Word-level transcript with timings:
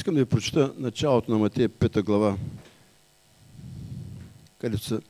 Искам 0.00 0.14
да 0.14 0.20
ви 0.20 0.26
прочита 0.26 0.72
началото 0.78 1.30
на 1.30 1.38
Матея 1.38 1.68
5 1.68 2.02
глава, 2.02 2.36
където 4.58 4.84
са 4.84 5.00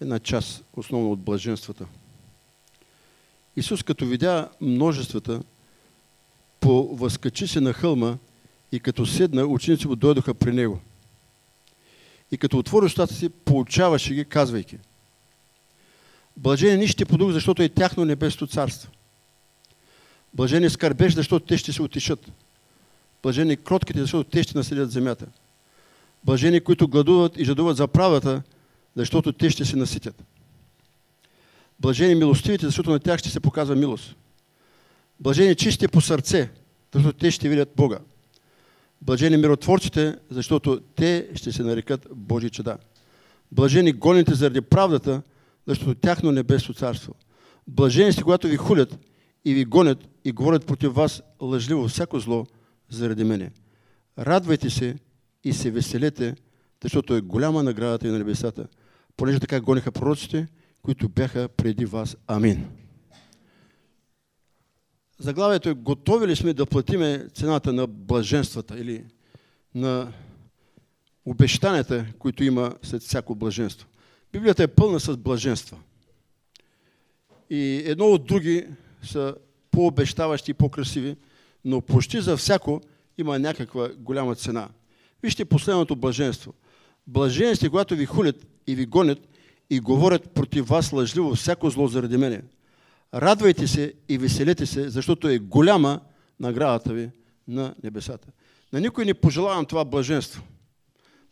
една 0.00 0.18
част, 0.18 0.64
основно 0.76 1.12
от 1.12 1.20
блаженствата. 1.20 1.86
Исус, 3.56 3.82
като 3.82 4.06
видя 4.06 4.48
множествата, 4.60 5.42
по 6.60 6.96
възкачи 6.96 7.48
се 7.48 7.60
на 7.60 7.72
хълма 7.72 8.16
и 8.72 8.80
като 8.80 9.06
седна, 9.06 9.44
ученици 9.44 9.88
му 9.88 9.96
дойдоха 9.96 10.34
при 10.34 10.52
него. 10.52 10.80
И 12.32 12.38
като 12.38 12.58
отвори 12.58 12.86
устата 12.86 13.14
си, 13.14 13.28
получаваше 13.28 14.14
ги, 14.14 14.24
казвайки. 14.24 14.78
Блажени 16.36 16.76
нищите 16.76 17.04
по 17.04 17.18
дух, 17.18 17.32
защото 17.32 17.62
е 17.62 17.68
тяхно 17.68 18.04
небесто 18.04 18.46
царство. 18.46 18.90
Блажени 20.34 20.70
скърбеш, 20.70 21.14
защото 21.14 21.46
те 21.46 21.58
ще 21.58 21.72
се 21.72 21.82
отишат. 21.82 22.30
Блажени 23.22 23.56
кротките, 23.56 24.00
защото 24.00 24.30
те 24.30 24.42
ще 24.42 24.58
населят 24.58 24.90
земята. 24.90 25.26
Блажени, 26.24 26.60
които 26.60 26.88
гладуват 26.88 27.38
и 27.38 27.44
жадуват 27.44 27.76
за 27.76 27.88
правата, 27.88 28.42
защото 28.96 29.32
те 29.32 29.50
ще 29.50 29.64
се 29.64 29.76
наситят. 29.76 30.24
Блажени 31.80 32.14
милостивите, 32.14 32.66
защото 32.66 32.90
на 32.90 32.98
тях 32.98 33.18
ще 33.18 33.30
се 33.30 33.40
показва 33.40 33.76
милост. 33.76 34.16
Блажени 35.20 35.54
чисти 35.54 35.88
по 35.88 36.00
сърце, 36.00 36.50
защото 36.94 37.18
те 37.18 37.30
ще 37.30 37.48
видят 37.48 37.72
Бога. 37.76 37.98
Блажени 39.02 39.36
миротворците, 39.36 40.16
защото 40.30 40.80
те 40.96 41.28
ще 41.34 41.52
се 41.52 41.62
нарекат 41.62 42.06
Божи 42.14 42.50
чеда. 42.50 42.78
Блажени 43.52 43.92
гоните 43.92 44.34
заради 44.34 44.60
правдата, 44.60 45.22
защото 45.66 45.94
тяхно 45.94 46.32
небесно 46.32 46.74
царство. 46.74 47.14
Блажени 47.68 48.12
сте, 48.12 48.22
когато 48.22 48.48
ви 48.48 48.56
хулят 48.56 48.98
и 49.44 49.54
ви 49.54 49.64
гонят 49.64 50.08
и 50.24 50.32
говорят 50.32 50.66
против 50.66 50.92
вас 50.92 51.22
лъжливо 51.40 51.88
всяко 51.88 52.20
зло 52.20 52.46
заради 52.90 53.24
мене. 53.24 53.50
Радвайте 54.18 54.70
се 54.70 54.96
и 55.44 55.52
се 55.52 55.70
веселете, 55.70 56.36
защото 56.82 57.14
е 57.14 57.20
голяма 57.20 57.62
наградата 57.62 58.08
и 58.08 58.10
на 58.10 58.18
небесата, 58.18 58.68
понеже 59.16 59.40
така 59.40 59.60
гониха 59.60 59.92
пророците, 59.92 60.48
които 60.82 61.08
бяха 61.08 61.48
преди 61.48 61.84
вас. 61.84 62.16
Амин. 62.26 62.66
Заглавието 65.18 65.68
е 65.68 65.74
готови 65.74 66.26
ли 66.26 66.36
сме 66.36 66.54
да 66.54 66.66
платиме 66.66 67.26
цената 67.34 67.72
на 67.72 67.86
блаженствата 67.86 68.78
или 68.78 69.04
на 69.74 70.12
обещанията, 71.24 72.06
които 72.18 72.44
има 72.44 72.74
след 72.82 73.02
всяко 73.02 73.34
блаженство. 73.34 73.88
Библията 74.32 74.62
е 74.62 74.68
пълна 74.68 75.00
с 75.00 75.16
блаженства. 75.16 75.78
И 77.50 77.82
едно 77.86 78.06
от 78.06 78.26
други 78.26 78.66
са 79.02 79.34
по-обещаващи 79.70 80.50
и 80.50 80.54
по-красиви, 80.54 81.16
но 81.64 81.80
почти 81.80 82.20
за 82.20 82.36
всяко 82.36 82.80
има 83.18 83.38
някаква 83.38 83.88
голяма 83.88 84.34
цена. 84.34 84.68
Вижте 85.22 85.44
последното 85.44 85.96
блаженство. 85.96 86.54
Блажен 87.06 87.56
сте, 87.56 87.68
когато 87.68 87.96
ви 87.96 88.06
хулят 88.06 88.46
и 88.66 88.74
ви 88.74 88.86
гонят 88.86 89.28
и 89.70 89.80
говорят 89.80 90.30
против 90.30 90.68
вас 90.68 90.92
лъжливо 90.92 91.34
всяко 91.34 91.70
зло 91.70 91.88
заради 91.88 92.16
мене. 92.16 92.42
Радвайте 93.14 93.66
се 93.66 93.94
и 94.08 94.18
веселете 94.18 94.66
се, 94.66 94.88
защото 94.88 95.28
е 95.28 95.38
голяма 95.38 96.00
наградата 96.40 96.92
ви 96.92 97.10
на 97.48 97.74
небесата. 97.82 98.28
На 98.72 98.80
никой 98.80 99.04
не 99.04 99.14
пожелавам 99.14 99.66
това 99.66 99.84
блаженство, 99.84 100.42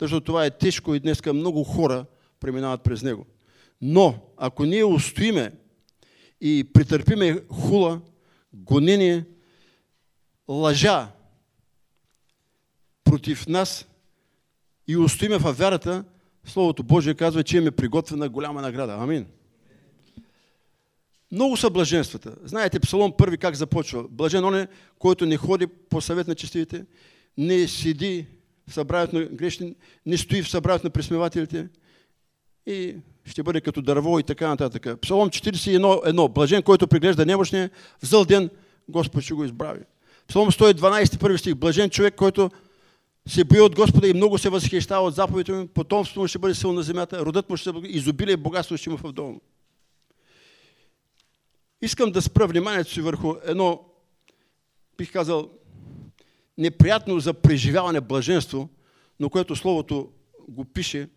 защото 0.00 0.24
това 0.24 0.44
е 0.44 0.50
тежко 0.50 0.94
и 0.94 1.00
днеска 1.00 1.32
много 1.32 1.64
хора 1.64 2.04
преминават 2.40 2.82
през 2.82 3.02
него. 3.02 3.26
Но, 3.80 4.14
ако 4.36 4.64
ние 4.64 4.84
устоиме 4.84 5.52
и 6.40 6.70
претърпиме 6.72 7.40
хула, 7.50 8.00
гонение, 8.54 9.24
лъжа 10.48 11.08
против 13.04 13.46
нас 13.46 13.86
и 14.88 14.96
устоиме 14.96 15.38
във 15.38 15.58
вярата, 15.58 16.04
Словото 16.44 16.82
Божие 16.82 17.14
казва, 17.14 17.44
че 17.44 17.56
имаме 17.56 17.70
приготвена 17.70 18.28
голяма 18.28 18.62
награда. 18.62 18.92
Амин. 18.94 19.26
Много 21.32 21.56
са 21.56 21.70
блаженствата. 21.70 22.36
Знаете, 22.44 22.80
Псалом 22.80 23.12
първи 23.18 23.38
как 23.38 23.54
започва. 23.54 24.08
Блажен 24.10 24.44
он 24.44 24.54
е, 24.54 24.68
който 24.98 25.26
не 25.26 25.36
ходи 25.36 25.66
по 25.66 26.00
съвет 26.00 26.28
на 26.28 26.34
честивите, 26.34 26.84
не 27.38 27.68
седи 27.68 28.26
в 28.68 28.74
събранието 28.74 29.16
на 29.16 29.24
грешни, 29.24 29.74
не 30.06 30.18
стои 30.18 30.42
в 30.42 30.50
събранието 30.50 30.86
на 30.86 30.90
присмевателите 30.90 31.68
и 32.66 32.96
ще 33.24 33.42
бъде 33.42 33.60
като 33.60 33.82
дърво 33.82 34.18
и 34.18 34.22
така 34.22 34.48
нататък. 34.48 35.00
Псалом 35.00 35.30
41, 35.30 36.28
блажен, 36.28 36.62
който 36.62 36.88
приглежда 36.88 37.26
немощния, 37.26 37.70
в 38.02 38.06
зъл 38.06 38.24
ден 38.24 38.50
Господ 38.88 39.22
ще 39.22 39.34
го 39.34 39.44
избрави. 39.44 39.80
Псалом 40.28 40.50
112, 40.50 41.18
първи 41.18 41.38
стих, 41.38 41.54
блажен 41.54 41.90
човек, 41.90 42.14
който 42.14 42.50
се 43.28 43.44
бои 43.44 43.60
от 43.60 43.74
Господа 43.74 44.08
и 44.08 44.14
много 44.14 44.38
се 44.38 44.50
възхищава 44.50 45.06
от 45.06 45.14
заповедите 45.14 45.52
му, 45.52 45.68
потомството 45.68 46.20
му 46.20 46.28
ще 46.28 46.38
бъде 46.38 46.54
силно 46.54 46.74
на 46.74 46.82
земята, 46.82 47.24
родът 47.24 47.50
му 47.50 47.56
ще 47.56 47.72
бъде 47.72 47.88
изобилие 47.88 48.32
и 48.32 48.36
богатство 48.36 48.76
ще 48.76 48.90
има 48.90 48.98
в 48.98 49.12
дома. 49.12 49.38
Искам 51.82 52.12
да 52.12 52.22
спра 52.22 52.46
вниманието 52.46 52.90
си 52.90 53.00
върху 53.00 53.34
едно, 53.44 53.80
бих 54.98 55.12
казал, 55.12 55.50
неприятно 56.58 57.20
за 57.20 57.34
преживяване 57.34 58.00
блаженство, 58.00 58.68
но 59.20 59.30
което 59.30 59.56
Словото 59.56 60.08
го 60.48 60.64
пише 60.64 61.08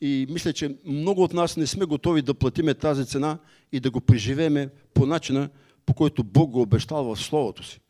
и 0.00 0.26
мисля, 0.30 0.52
че 0.52 0.76
много 0.84 1.22
от 1.22 1.32
нас 1.32 1.56
не 1.56 1.66
сме 1.66 1.84
готови 1.84 2.22
да 2.22 2.34
платиме 2.34 2.74
тази 2.74 3.06
цена 3.06 3.38
и 3.72 3.80
да 3.80 3.90
го 3.90 4.00
преживееме 4.00 4.68
по 4.94 5.06
начина, 5.06 5.48
по 5.86 5.94
който 5.94 6.24
Бог 6.24 6.50
го 6.50 6.62
обещал 6.62 7.04
в 7.04 7.20
Словото 7.20 7.62
си. 7.62 7.80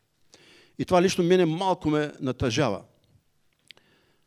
И 0.78 0.84
това 0.84 1.02
лично 1.02 1.24
мене 1.24 1.46
малко 1.46 1.90
ме 1.90 2.12
натъжава. 2.20 2.82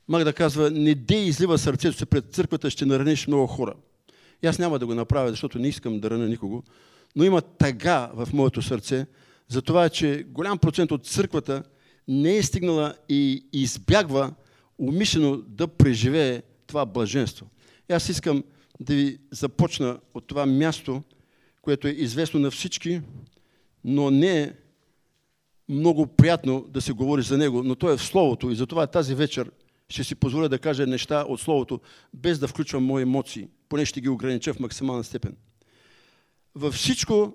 Мага 0.08 0.26
да 0.26 0.34
казва, 0.34 0.72
не 0.72 0.96
дей 0.96 1.26
излива 1.26 1.58
сърцето 1.58 1.98
си 1.98 2.06
пред 2.06 2.34
църквата, 2.34 2.70
ще 2.70 2.86
нараниш 2.86 3.28
много 3.28 3.48
хора. 3.48 3.74
И 4.44 4.48
аз 4.48 4.60
няма 4.60 4.80
да 4.80 4.86
го 4.86 4.96
направя, 4.96 5.30
защото 5.30 5.60
не 5.60 5.68
искам 5.68 6.00
да 6.00 6.10
рана 6.10 6.28
никого. 6.28 6.64
Но 7.16 7.24
има 7.24 7.42
тъга 7.42 8.12
в 8.14 8.30
моето 8.34 8.62
сърце 8.62 9.06
за 9.48 9.62
това, 9.62 9.90
че 9.90 10.26
голям 10.28 10.58
процент 10.58 10.92
от 10.92 11.06
църквата 11.06 11.64
не 12.08 12.38
е 12.38 12.44
стигнала 12.44 12.96
и 13.10 13.46
избягва 13.54 14.34
умишлено 14.78 15.38
да 15.38 15.68
преживее 15.68 16.42
това 16.68 16.86
блаженство. 16.86 17.46
И 17.90 17.94
аз 17.94 18.10
искам 18.10 18.44
да 18.80 18.96
ви 18.96 19.18
започна 19.32 20.00
от 20.14 20.28
това 20.28 20.46
място, 20.46 21.04
което 21.62 21.88
е 21.88 21.92
известно 21.92 22.40
на 22.40 22.52
всички, 22.52 23.02
но 23.84 24.12
не 24.12 24.42
е 24.42 24.54
много 25.72 26.08
приятно 26.08 26.66
да 26.70 26.82
се 26.82 26.94
говори 26.94 27.22
за 27.22 27.38
него, 27.38 27.64
но 27.64 27.76
то 27.76 27.92
е 27.92 27.98
в 27.98 28.04
Словото 28.04 28.52
и 28.52 28.56
затова 28.56 28.88
тази 28.88 29.16
вечер 29.16 29.52
ще 29.90 30.04
си 30.04 30.16
позволя 30.16 30.48
да 30.48 30.60
кажа 30.60 30.88
неща 30.88 31.26
от 31.28 31.42
Словото, 31.42 31.80
без 32.14 32.40
да 32.40 32.48
включвам 32.48 32.84
мои 32.84 33.02
емоции, 33.02 33.48
поне 33.70 33.86
ще 33.86 34.02
ги 34.02 34.10
огранича 34.10 34.54
в 34.54 34.60
максимална 34.60 35.04
степен. 35.04 35.36
Във 36.56 36.74
всичко, 36.74 37.34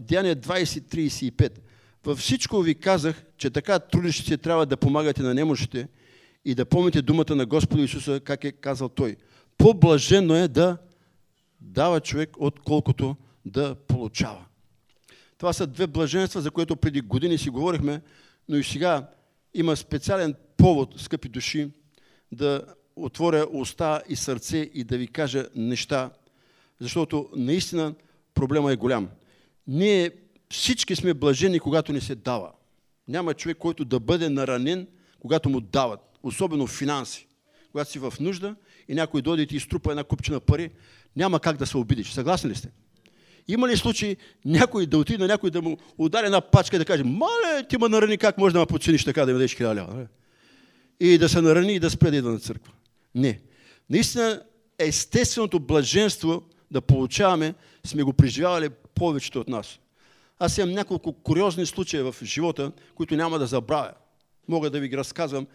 Деяние 0.00 0.36
20.35, 0.36 1.58
във 2.04 2.18
всичко 2.18 2.60
ви 2.60 2.74
казах, 2.74 3.24
че 3.38 3.50
така 3.50 3.78
трудещи 3.78 4.22
се 4.22 4.36
трябва 4.36 4.66
да 4.66 4.76
помагате 4.76 5.22
на 5.22 5.34
немощите 5.34 5.88
и 6.44 6.54
да 6.54 6.64
помните 6.64 7.02
думата 7.02 7.34
на 7.34 7.46
Господа 7.46 7.82
Исуса, 7.82 8.20
как 8.20 8.44
е 8.44 8.52
казал 8.52 8.88
Той. 8.88 9.16
По-блажено 9.58 10.34
е 10.34 10.48
да 10.48 10.76
дава 11.60 12.00
човек, 12.00 12.30
отколкото 12.38 13.16
да 13.44 13.74
получава. 13.74 14.44
Това 15.38 15.52
са 15.52 15.66
две 15.66 15.86
блаженства, 15.86 16.40
за 16.40 16.50
което 16.50 16.76
преди 16.76 17.00
години 17.00 17.38
си 17.38 17.50
говорихме, 17.50 18.00
но 18.48 18.56
и 18.56 18.64
сега 18.64 19.08
има 19.54 19.76
специален 19.76 20.34
повод, 20.56 21.00
скъпи 21.00 21.28
души, 21.28 21.70
да 22.32 22.62
отворя 22.96 23.46
уста 23.52 24.02
и 24.08 24.16
сърце 24.16 24.70
и 24.74 24.84
да 24.84 24.98
ви 24.98 25.08
кажа 25.08 25.46
неща, 25.54 26.10
защото 26.80 27.30
наистина 27.36 27.94
проблема 28.34 28.72
е 28.72 28.76
голям. 28.76 29.08
Ние 29.66 30.10
всички 30.50 30.96
сме 30.96 31.14
блажени, 31.14 31.60
когато 31.60 31.92
ни 31.92 32.00
се 32.00 32.14
дава. 32.14 32.52
Няма 33.08 33.34
човек, 33.34 33.58
който 33.58 33.84
да 33.84 34.00
бъде 34.00 34.28
наранен, 34.28 34.86
когато 35.20 35.48
му 35.48 35.60
дават, 35.60 36.00
особено 36.22 36.66
финанси. 36.66 37.26
Когато 37.72 37.90
си 37.90 37.98
в 37.98 38.14
нужда 38.20 38.56
и 38.88 38.94
някой 38.94 39.22
дойде 39.22 39.42
и 39.42 39.46
ти 39.46 39.56
изтрупа 39.56 39.90
една 39.90 40.04
купчина 40.04 40.40
пари, 40.40 40.70
няма 41.16 41.40
как 41.40 41.56
да 41.56 41.66
се 41.66 41.76
обидиш. 41.76 42.12
Съгласни 42.12 42.50
ли 42.50 42.54
сте? 42.54 42.70
Има 43.48 43.68
ли 43.68 43.76
случай 43.76 44.16
някой 44.44 44.86
да 44.86 44.98
отиде 44.98 45.18
на 45.18 45.26
някой 45.26 45.50
да 45.50 45.62
му 45.62 45.76
удари 45.98 46.26
една 46.26 46.40
пачка 46.40 46.76
и 46.76 46.78
да 46.78 46.84
каже, 46.84 47.04
мале, 47.04 47.66
ти 47.68 47.78
ме 47.78 47.88
нарани, 47.88 48.18
как 48.18 48.38
може 48.38 48.52
да 48.52 48.58
ме 48.58 48.66
подцениш 48.66 49.04
така, 49.04 49.20
да 49.20 49.26
ми 49.26 49.32
дадеш 49.32 49.56
хиляда 49.56 49.74
лева? 49.74 50.06
И 51.00 51.18
да 51.18 51.28
се 51.28 51.40
нарани 51.40 51.74
и 51.74 51.80
да 51.80 51.90
спре 51.90 52.10
да 52.10 52.16
идва 52.16 52.30
на 52.32 52.38
църква. 52.38 52.72
Не. 53.14 53.40
Наистина, 53.90 54.42
естественото 54.78 55.60
блаженство 55.60 56.42
да 56.70 56.80
получаваме, 56.80 57.54
сме 57.84 58.02
го 58.02 58.12
преживявали 58.12 58.68
повечето 58.94 59.40
от 59.40 59.48
нас. 59.48 59.78
Аз 60.38 60.58
имам 60.58 60.72
няколко 60.72 61.12
куриозни 61.12 61.66
случаи 61.66 62.02
в 62.02 62.14
живота, 62.22 62.72
които 62.94 63.16
няма 63.16 63.38
да 63.38 63.46
забравя. 63.46 63.92
Мога 64.48 64.70
да 64.70 64.80
ви 64.80 64.88
ги 64.88 64.96
разказвам. 64.96 65.46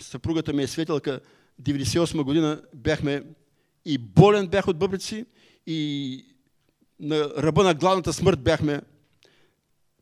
Съпругата 0.00 0.52
ми 0.52 0.62
е 0.62 0.66
светелка. 0.66 1.20
98 1.62 2.22
година 2.22 2.62
бяхме 2.74 3.22
и 3.84 3.98
болен 3.98 4.46
бях 4.46 4.68
от 4.68 4.78
бъбрици, 4.78 5.26
и 5.66 6.33
на 7.00 7.28
ръба 7.28 7.64
на 7.64 7.74
главната 7.74 8.12
смърт 8.12 8.40
бяхме 8.40 8.80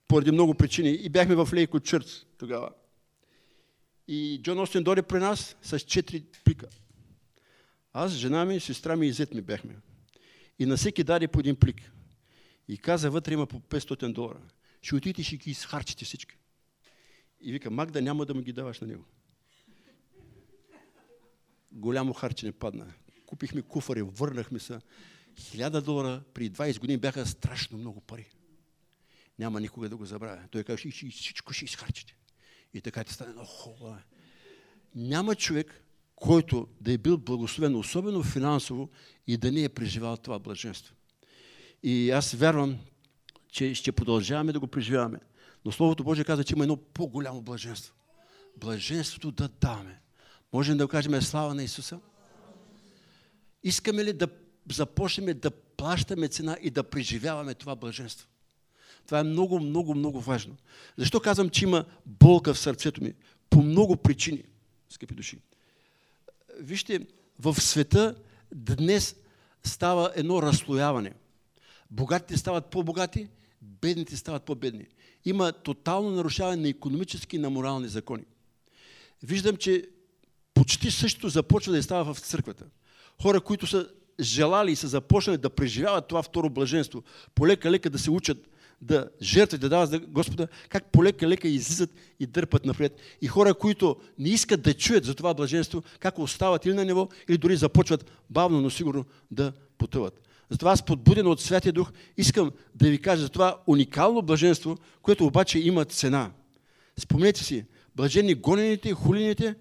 поради 0.09 0.31
много 0.31 0.55
причини 0.55 0.91
и 0.91 1.09
бяхме 1.09 1.35
в 1.35 1.49
Лейко 1.55 1.81
Чърц 1.81 2.25
тогава. 2.39 2.71
И 4.09 4.41
Джон 4.43 4.59
Остин 4.59 4.83
дойде 4.83 5.03
при 5.03 5.19
нас 5.19 5.57
с 5.63 5.81
четири 5.81 6.25
плика. 6.45 6.67
Аз, 7.93 8.13
жена 8.13 8.45
ми, 8.45 8.61
сестра 8.61 8.97
ми 8.97 9.07
и 9.07 9.13
зет 9.13 9.35
ми 9.35 9.41
бяхме. 9.41 9.77
И 10.59 10.67
на 10.67 10.77
всеки 10.77 11.05
даде 11.05 11.29
по 11.29 11.41
един 11.41 11.57
плик. 11.57 11.93
И 12.69 12.79
каза, 12.79 13.11
вътре 13.11 13.33
има 13.33 13.47
по 13.47 13.61
500 13.61 14.13
долара. 14.13 14.41
Ще 14.83 14.95
отидете 14.95 15.23
ще 15.23 15.37
ги 15.37 15.51
изхарчите 15.51 16.05
всички. 16.05 16.37
И 17.41 17.53
вика, 17.53 17.71
Магда, 17.71 18.01
няма 18.01 18.27
да 18.27 18.35
му 18.35 18.41
ги 18.41 18.53
даваш 18.53 18.81
на 18.81 18.87
него. 18.87 19.05
Голямо 21.73 22.13
харчене 22.13 22.53
падна. 22.53 22.93
Купихме 23.27 23.63
куфари, 23.63 24.03
върнахме 24.03 24.59
се. 24.59 24.79
Хиляда 25.39 25.83
долара 25.83 26.23
при 26.35 26.51
20 26.51 26.79
години 26.79 26.99
бяха 26.99 27.27
страшно 27.27 27.79
много 27.79 28.01
пари. 28.01 28.27
Няма 29.39 29.61
никога 29.61 29.89
да 29.89 29.97
го 29.97 30.05
забравя. 30.05 30.43
Той 30.51 30.65
каже, 30.65 30.91
всичко 30.91 31.53
ще 31.53 31.65
изхарчите. 31.65 32.17
И 32.75 32.81
така 32.81 33.05
ти 33.05 33.13
стане 33.13 33.33
много 33.33 33.49
хубаво. 33.49 33.97
Няма 34.95 35.35
човек, 35.35 35.85
който 36.17 36.69
да 36.81 36.93
е 36.93 36.99
бил 36.99 37.19
благословен, 37.19 37.77
особено 37.77 38.23
финансово, 38.23 38.91
и 39.27 39.37
да 39.37 39.53
не 39.53 39.65
е 39.65 39.69
преживял 39.69 40.17
това 40.17 40.39
блаженство. 40.39 40.95
И 41.83 42.11
аз 42.11 42.33
вярвам, 42.33 42.79
че 43.49 43.75
ще 43.75 43.93
продължаваме 43.93 44.53
да 44.53 44.61
го 44.61 44.67
преживяваме. 44.67 45.19
Но 45.65 45.73
Словото 45.73 46.05
Божие 46.05 46.25
каза, 46.25 46.45
че 46.45 46.55
има 46.55 46.65
едно 46.65 46.77
по-голямо 46.77 47.43
блаженство. 47.43 47.95
Блаженството 48.57 49.33
да 49.33 49.49
даваме. 49.49 50.01
Можем 50.53 50.77
да 50.77 50.89
кажем 50.89 51.23
слава 51.23 51.55
на 51.55 51.63
Исуса? 51.63 52.01
Искаме 53.63 54.05
ли 54.05 54.13
да 54.13 54.29
започнем 54.71 55.39
да 55.39 55.51
плащаме 55.51 56.29
цена 56.29 56.57
и 56.63 56.71
да 56.71 56.83
преживяваме 56.83 57.55
това 57.55 57.77
блаженство? 57.77 58.29
Това 59.07 59.21
е 59.21 59.23
много, 59.23 59.61
много, 59.61 59.95
много 59.95 60.21
важно. 60.21 60.57
Защо 60.97 61.21
казвам, 61.21 61.51
че 61.51 61.65
има 61.65 61.85
болка 62.07 62.55
в 62.55 62.59
сърцето 62.59 63.03
ми? 63.03 63.15
По 63.51 63.63
много 63.63 63.97
причини, 63.97 64.45
скъпи 64.91 65.15
души. 65.15 65.39
Вижте, 66.61 67.07
в 67.39 67.61
света 67.61 68.15
днес 68.55 69.17
става 69.65 70.13
едно 70.15 70.43
разслояване. 70.43 71.13
Богатите 71.91 72.37
стават 72.37 72.67
по-богати, 72.67 73.29
бедните 73.63 74.17
стават 74.17 74.43
по-бедни. 74.43 74.87
Има 75.25 75.53
тотално 75.53 76.11
нарушаване 76.11 76.63
на 76.63 76.69
економически 76.69 77.37
и 77.37 77.39
на 77.39 77.51
морални 77.51 77.89
закони. 77.89 78.25
Виждам, 79.23 79.57
че 79.57 79.89
почти 80.55 80.91
същото 80.91 81.29
започва 81.29 81.73
да 81.73 81.83
става 81.83 82.15
в 82.15 82.21
църквата. 82.21 82.65
Хора, 83.23 83.41
които 83.41 83.67
са 83.67 83.89
желали 84.21 84.73
и 84.73 84.77
са 84.77 84.89
започнали 84.89 85.39
да 85.39 85.51
преживяват 85.51 86.09
това 86.09 86.23
второ 86.23 86.51
блаженство, 86.51 87.03
полека-лека 87.35 87.91
да 87.91 87.99
се 87.99 88.11
учат 88.11 88.49
да 88.83 89.09
жертват, 89.23 89.61
да 89.61 89.69
дават 89.69 89.91
за 89.91 89.99
Господа, 89.99 90.49
как 90.69 90.93
полека-лека 90.93 91.49
излизат 91.49 91.91
и 92.21 92.27
дърпат 92.27 92.67
напред. 92.67 93.01
И 93.21 93.27
хора, 93.27 93.55
които 93.55 93.97
не 94.19 94.29
искат 94.29 94.63
да 94.63 94.75
чуят 94.75 95.05
за 95.05 95.15
това 95.15 95.35
блаженство, 95.35 95.83
как 96.01 96.19
остават 96.19 96.67
или 96.67 96.75
на 96.75 96.85
него, 96.85 97.09
или 97.29 97.39
дори 97.39 97.57
започват 97.57 98.11
бавно, 98.31 98.61
но 98.61 98.71
сигурно 98.71 99.05
да 99.31 99.53
потъват. 99.79 100.21
Затова 100.51 100.73
аз 100.73 100.83
подбуден 100.83 101.27
от 101.27 101.41
Святия 101.41 101.73
Дух 101.73 101.93
искам 102.17 102.51
да 102.75 102.91
ви 102.91 102.99
кажа 102.99 103.23
за 103.23 103.29
това 103.29 103.57
уникално 103.67 104.23
блаженство, 104.23 104.79
което 105.03 105.27
обаче 105.27 105.59
има 105.59 105.85
цена. 105.85 106.31
Спомнете 106.99 107.45
си, 107.45 107.65
блажени 107.97 108.35
гонените 108.35 108.93
хулините, 108.93 109.55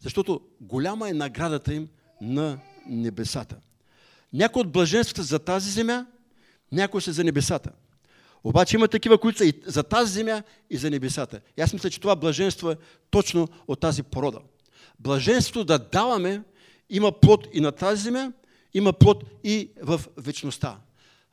защото 0.00 0.40
голяма 0.60 1.08
е 1.08 1.12
наградата 1.12 1.74
им 1.74 1.88
на 2.20 2.58
небесата. 2.88 3.56
Някои 4.34 4.60
от 4.60 4.72
блаженствата 4.72 5.22
за 5.22 5.38
тази 5.38 5.70
земя, 5.70 6.06
някои 6.72 7.02
са 7.02 7.12
за 7.12 7.24
небесата. 7.24 7.70
Обаче 8.44 8.76
има 8.76 8.88
такива, 8.88 9.18
които 9.18 9.38
са 9.38 9.44
и 9.44 9.52
за 9.66 9.82
тази 9.82 10.12
земя, 10.12 10.42
и 10.70 10.76
за 10.76 10.90
небесата. 10.90 11.40
И 11.56 11.60
аз 11.60 11.72
мисля, 11.72 11.90
че 11.90 12.00
това 12.00 12.16
блаженство 12.16 12.70
е 12.70 12.76
точно 13.10 13.48
от 13.68 13.80
тази 13.80 14.02
порода. 14.02 14.40
Блаженството 14.98 15.64
да 15.64 15.78
даваме 15.78 16.42
има 16.90 17.20
плод 17.20 17.48
и 17.52 17.60
на 17.60 17.72
тази 17.72 18.02
земя, 18.02 18.32
има 18.74 18.92
плод 18.92 19.24
и 19.44 19.70
в 19.82 20.00
вечността. 20.16 20.78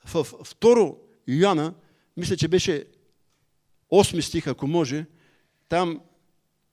В 0.06 0.28
второ 0.44 0.98
Йоанна, 1.28 1.74
мисля, 2.18 2.38
че 2.38 2.48
беше 2.48 2.86
8 3.92 4.22
стих, 4.22 4.48
ако 4.48 4.68
може, 4.68 5.06
там 5.70 6.02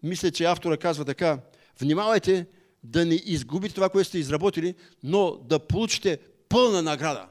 мисля, 0.02 0.30
че 0.30 0.44
автора 0.44 0.76
казва 0.76 1.04
така, 1.04 1.38
внимавайте 1.80 2.46
да 2.84 3.04
не 3.04 3.14
изгубите 3.14 3.74
това, 3.74 3.88
което 3.88 4.08
сте 4.08 4.18
изработили, 4.18 4.74
но 5.02 5.36
да 5.48 5.58
получите 5.58 6.18
пълна 6.48 6.82
награда. 6.82 7.26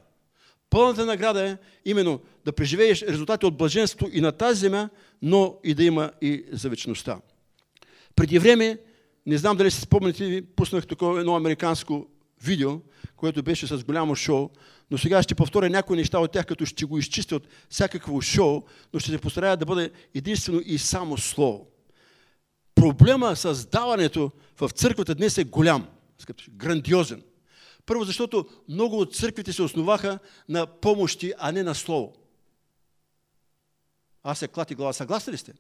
Пълната 0.70 1.06
награда 1.06 1.50
е 1.50 1.58
именно 1.86 2.20
да 2.46 2.52
преживееш 2.52 3.02
резултати 3.02 3.46
от 3.46 3.58
блаженството 3.58 4.12
и 4.14 4.22
на 4.22 4.32
тази 4.32 4.60
земя, 4.60 4.90
но 5.22 5.58
и 5.64 5.74
да 5.74 5.84
има 5.84 6.12
и 6.22 6.46
за 6.52 6.70
вечността. 6.70 7.20
Преди 8.16 8.40
време, 8.40 8.78
не 9.26 9.38
знам 9.38 9.58
дали 9.58 9.72
се 9.72 9.82
спомняте, 9.82 10.44
пуснах 10.56 10.88
такова 10.88 11.20
едно 11.20 11.36
американско 11.36 12.08
видео, 12.44 12.80
което 13.16 13.44
беше 13.44 13.68
с 13.68 13.84
голямо 13.84 14.16
шоу, 14.16 14.50
но 14.92 14.98
сега 14.98 15.24
ще 15.24 15.36
повторя 15.36 15.70
някои 15.70 15.98
неща 15.98 16.20
от 16.20 16.32
тях, 16.32 16.46
като 16.46 16.66
ще 16.66 16.86
го 16.86 16.98
изчистя 16.98 17.36
от 17.36 17.48
всякакво 17.70 18.22
шоу, 18.22 18.64
но 18.94 19.00
ще 19.00 19.12
се 19.12 19.18
постарая 19.18 19.58
да 19.58 19.66
бъде 19.66 19.92
единствено 20.16 20.62
и 20.66 20.78
само 20.78 21.18
слово. 21.18 21.68
Проблема 22.78 23.36
с 23.36 23.68
даването 23.68 24.32
в 24.60 24.70
църквата 24.70 25.16
днес 25.16 25.38
е 25.38 25.44
голям, 25.44 25.88
грандиозен. 26.50 27.24
Първо, 27.86 28.04
защото 28.04 28.46
много 28.70 29.00
от 29.00 29.16
църквите 29.16 29.54
се 29.54 29.62
основаха 29.62 30.20
на 30.50 30.66
помощи, 30.66 31.34
а 31.38 31.52
не 31.52 31.64
на 31.64 31.76
слово. 31.76 32.14
Аз 34.24 34.40
се 34.40 34.48
клати 34.48 34.76
глава. 34.76 34.94
Съгласни 34.94 35.34
ли 35.34 35.38
сте? 35.38 35.54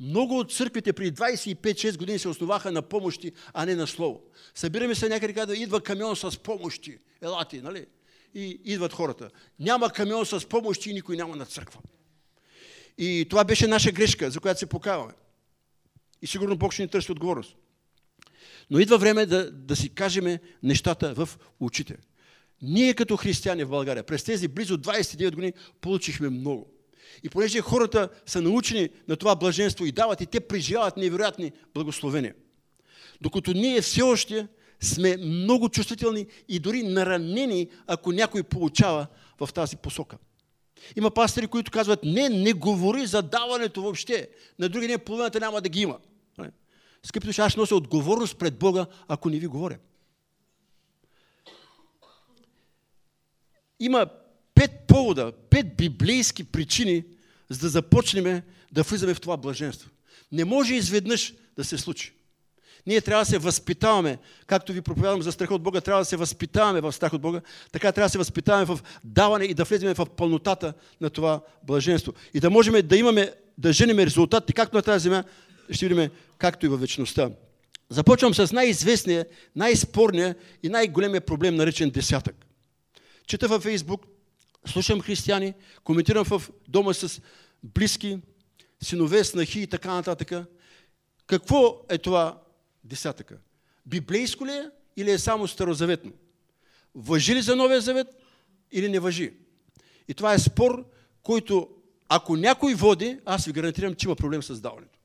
Много 0.00 0.38
от 0.38 0.52
църквите 0.52 0.92
при 0.92 1.12
25-6 1.12 1.98
години 1.98 2.18
се 2.18 2.28
основаха 2.28 2.72
на 2.72 2.82
помощи, 2.82 3.32
а 3.52 3.66
не 3.66 3.74
на 3.74 3.86
слово. 3.86 4.20
Събираме 4.54 4.94
се 4.94 5.08
някъде, 5.08 5.46
да 5.46 5.56
идва 5.56 5.80
камион 5.80 6.16
с 6.16 6.38
помощи. 6.38 6.98
Елати, 7.22 7.62
нали? 7.62 7.86
И 8.34 8.60
идват 8.64 8.92
хората. 8.92 9.30
Няма 9.58 9.90
камион 9.90 10.26
с 10.26 10.48
помощи 10.48 10.90
и 10.90 10.94
никой 10.94 11.16
няма 11.16 11.36
на 11.36 11.46
църква. 11.46 11.80
И 12.98 13.26
това 13.30 13.44
беше 13.44 13.66
наша 13.66 13.92
грешка, 13.92 14.30
за 14.30 14.40
която 14.40 14.60
се 14.60 14.66
покаваме. 14.66 15.12
И 16.22 16.26
сигурно 16.26 16.56
Бог 16.56 16.72
ще 16.72 16.82
ни 16.82 16.88
търси 16.88 17.12
отговорност. 17.12 17.56
Но 18.70 18.78
идва 18.78 18.98
време 18.98 19.26
да, 19.26 19.50
да 19.50 19.76
си 19.76 19.88
кажем 19.88 20.38
нещата 20.62 21.14
в 21.14 21.28
очите. 21.60 21.96
Ние 22.62 22.94
като 22.94 23.16
християни 23.16 23.64
в 23.64 23.68
България 23.68 24.04
през 24.04 24.24
тези 24.24 24.48
близо 24.48 24.78
29 24.78 25.34
години 25.34 25.52
получихме 25.80 26.28
много. 26.28 26.70
И 27.22 27.28
понеже 27.28 27.60
хората 27.60 28.08
са 28.26 28.42
научени 28.42 28.88
на 29.08 29.16
това 29.16 29.36
блаженство 29.36 29.86
и 29.86 29.92
дават, 29.92 30.20
и 30.20 30.26
те 30.26 30.40
преживяват 30.40 30.96
невероятни 30.96 31.52
благословения. 31.74 32.34
Докато 33.20 33.52
ние 33.52 33.80
все 33.80 34.02
още 34.02 34.48
сме 34.80 35.16
много 35.16 35.68
чувствителни 35.68 36.26
и 36.48 36.58
дори 36.58 36.82
наранени, 36.82 37.68
ако 37.86 38.12
някой 38.12 38.42
получава 38.42 39.06
в 39.40 39.48
тази 39.54 39.76
посока. 39.76 40.18
Има 40.96 41.10
пастори, 41.10 41.46
които 41.46 41.70
казват, 41.70 42.00
не, 42.04 42.28
не 42.28 42.52
говори 42.52 43.06
за 43.06 43.22
даването 43.22 43.82
въобще. 43.82 44.28
На 44.58 44.68
други 44.68 44.86
ден 44.86 45.00
половината 45.00 45.40
няма 45.40 45.60
да 45.60 45.68
ги 45.68 45.80
има. 45.80 45.98
Скъпи 47.02 47.26
души, 47.26 47.40
аз 47.40 47.56
нося 47.56 47.76
отговорност 47.76 48.38
пред 48.38 48.58
Бога, 48.58 48.86
ако 49.08 49.30
не 49.30 49.38
ви 49.38 49.46
говоря. 49.46 49.78
Има 53.80 54.06
пет 54.54 54.70
повода, 54.86 55.32
пет 55.50 55.76
библейски 55.76 56.44
причини, 56.44 57.04
за 57.48 57.58
да 57.58 57.68
започнем 57.68 58.42
да 58.72 58.82
влизаме 58.82 59.14
в 59.14 59.20
това 59.20 59.36
блаженство. 59.36 59.90
Не 60.32 60.44
може 60.44 60.74
изведнъж 60.74 61.34
да 61.56 61.64
се 61.64 61.78
случи. 61.78 62.12
Ние 62.86 63.00
трябва 63.00 63.22
да 63.22 63.30
се 63.30 63.38
възпитаваме, 63.38 64.18
както 64.46 64.72
ви 64.72 64.80
проповядвам 64.80 65.22
за 65.22 65.32
страх 65.32 65.50
от 65.50 65.62
Бога, 65.62 65.80
трябва 65.80 66.00
да 66.00 66.04
се 66.04 66.16
възпитаваме 66.16 66.80
в 66.80 66.92
страх 66.92 67.12
от 67.12 67.20
Бога, 67.20 67.40
така 67.72 67.92
трябва 67.92 68.06
да 68.06 68.10
се 68.10 68.18
възпитаваме 68.18 68.64
в 68.64 68.80
даване 69.04 69.44
и 69.44 69.54
да 69.54 69.64
влезем 69.64 69.94
в 69.94 70.06
пълнотата 70.16 70.74
на 71.00 71.10
това 71.10 71.40
блаженство. 71.62 72.12
И 72.34 72.40
да 72.40 72.50
можем 72.50 72.86
да 72.86 72.96
имаме, 72.96 73.32
да 73.58 73.72
женим 73.72 73.98
резултати, 73.98 74.52
както 74.52 74.76
на 74.76 74.82
тази 74.82 75.02
земя, 75.02 75.24
ще 75.74 75.88
видим 75.88 76.10
както 76.38 76.66
и 76.66 76.68
във 76.68 76.80
вечността. 76.80 77.30
Започвам 77.88 78.34
с 78.34 78.52
най-известния, 78.52 79.26
най-спорния 79.56 80.36
и 80.62 80.68
най-големия 80.68 81.20
проблем, 81.20 81.54
наречен 81.54 81.90
десятък. 81.90 82.46
Чета 83.26 83.48
във 83.48 83.62
Фейсбук, 83.62 84.06
слушам 84.66 85.00
християни, 85.00 85.54
коментирам 85.84 86.24
в 86.24 86.50
дома 86.68 86.94
с 86.94 87.20
близки, 87.62 88.18
синове, 88.82 89.24
снахи 89.24 89.60
и 89.60 89.66
така 89.66 89.94
нататък. 89.94 90.32
Какво 91.26 91.82
е 91.88 91.98
това 91.98 92.42
десятъка? 92.84 93.38
Библейско 93.86 94.46
ли 94.46 94.52
е 94.52 94.70
или 94.96 95.10
е 95.10 95.18
само 95.18 95.48
старозаветно? 95.48 96.12
Въжи 96.94 97.34
ли 97.34 97.42
за 97.42 97.56
Новия 97.56 97.80
завет 97.80 98.06
или 98.72 98.88
не 98.88 99.00
въжи? 99.00 99.32
И 100.08 100.14
това 100.14 100.34
е 100.34 100.38
спор, 100.38 100.86
който 101.22 101.68
ако 102.08 102.36
някой 102.36 102.74
води, 102.74 103.18
аз 103.24 103.44
ви 103.44 103.52
гарантирам, 103.52 103.94
че 103.94 104.06
има 104.06 104.16
проблем 104.16 104.42
с 104.42 104.60
даването. 104.60 104.99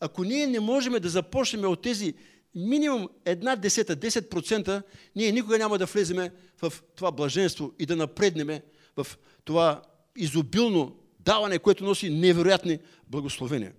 Ако 0.00 0.24
ние 0.24 0.46
не 0.46 0.60
можем 0.60 0.92
да 0.92 1.08
започнем 1.08 1.64
от 1.64 1.82
тези 1.82 2.14
минимум 2.54 3.08
една 3.24 3.56
десета, 3.56 3.96
10%, 3.96 4.82
ние 5.16 5.32
никога 5.32 5.58
няма 5.58 5.78
да 5.78 5.86
влеземе 5.86 6.30
в 6.62 6.72
това 6.96 7.12
блаженство 7.12 7.72
и 7.78 7.86
да 7.86 7.96
напреднеме 7.96 8.62
в 8.96 9.06
това 9.44 9.82
изобилно 10.16 10.96
даване, 11.20 11.58
което 11.58 11.84
носи 11.84 12.10
невероятни 12.10 12.78
благословения. 13.08 13.72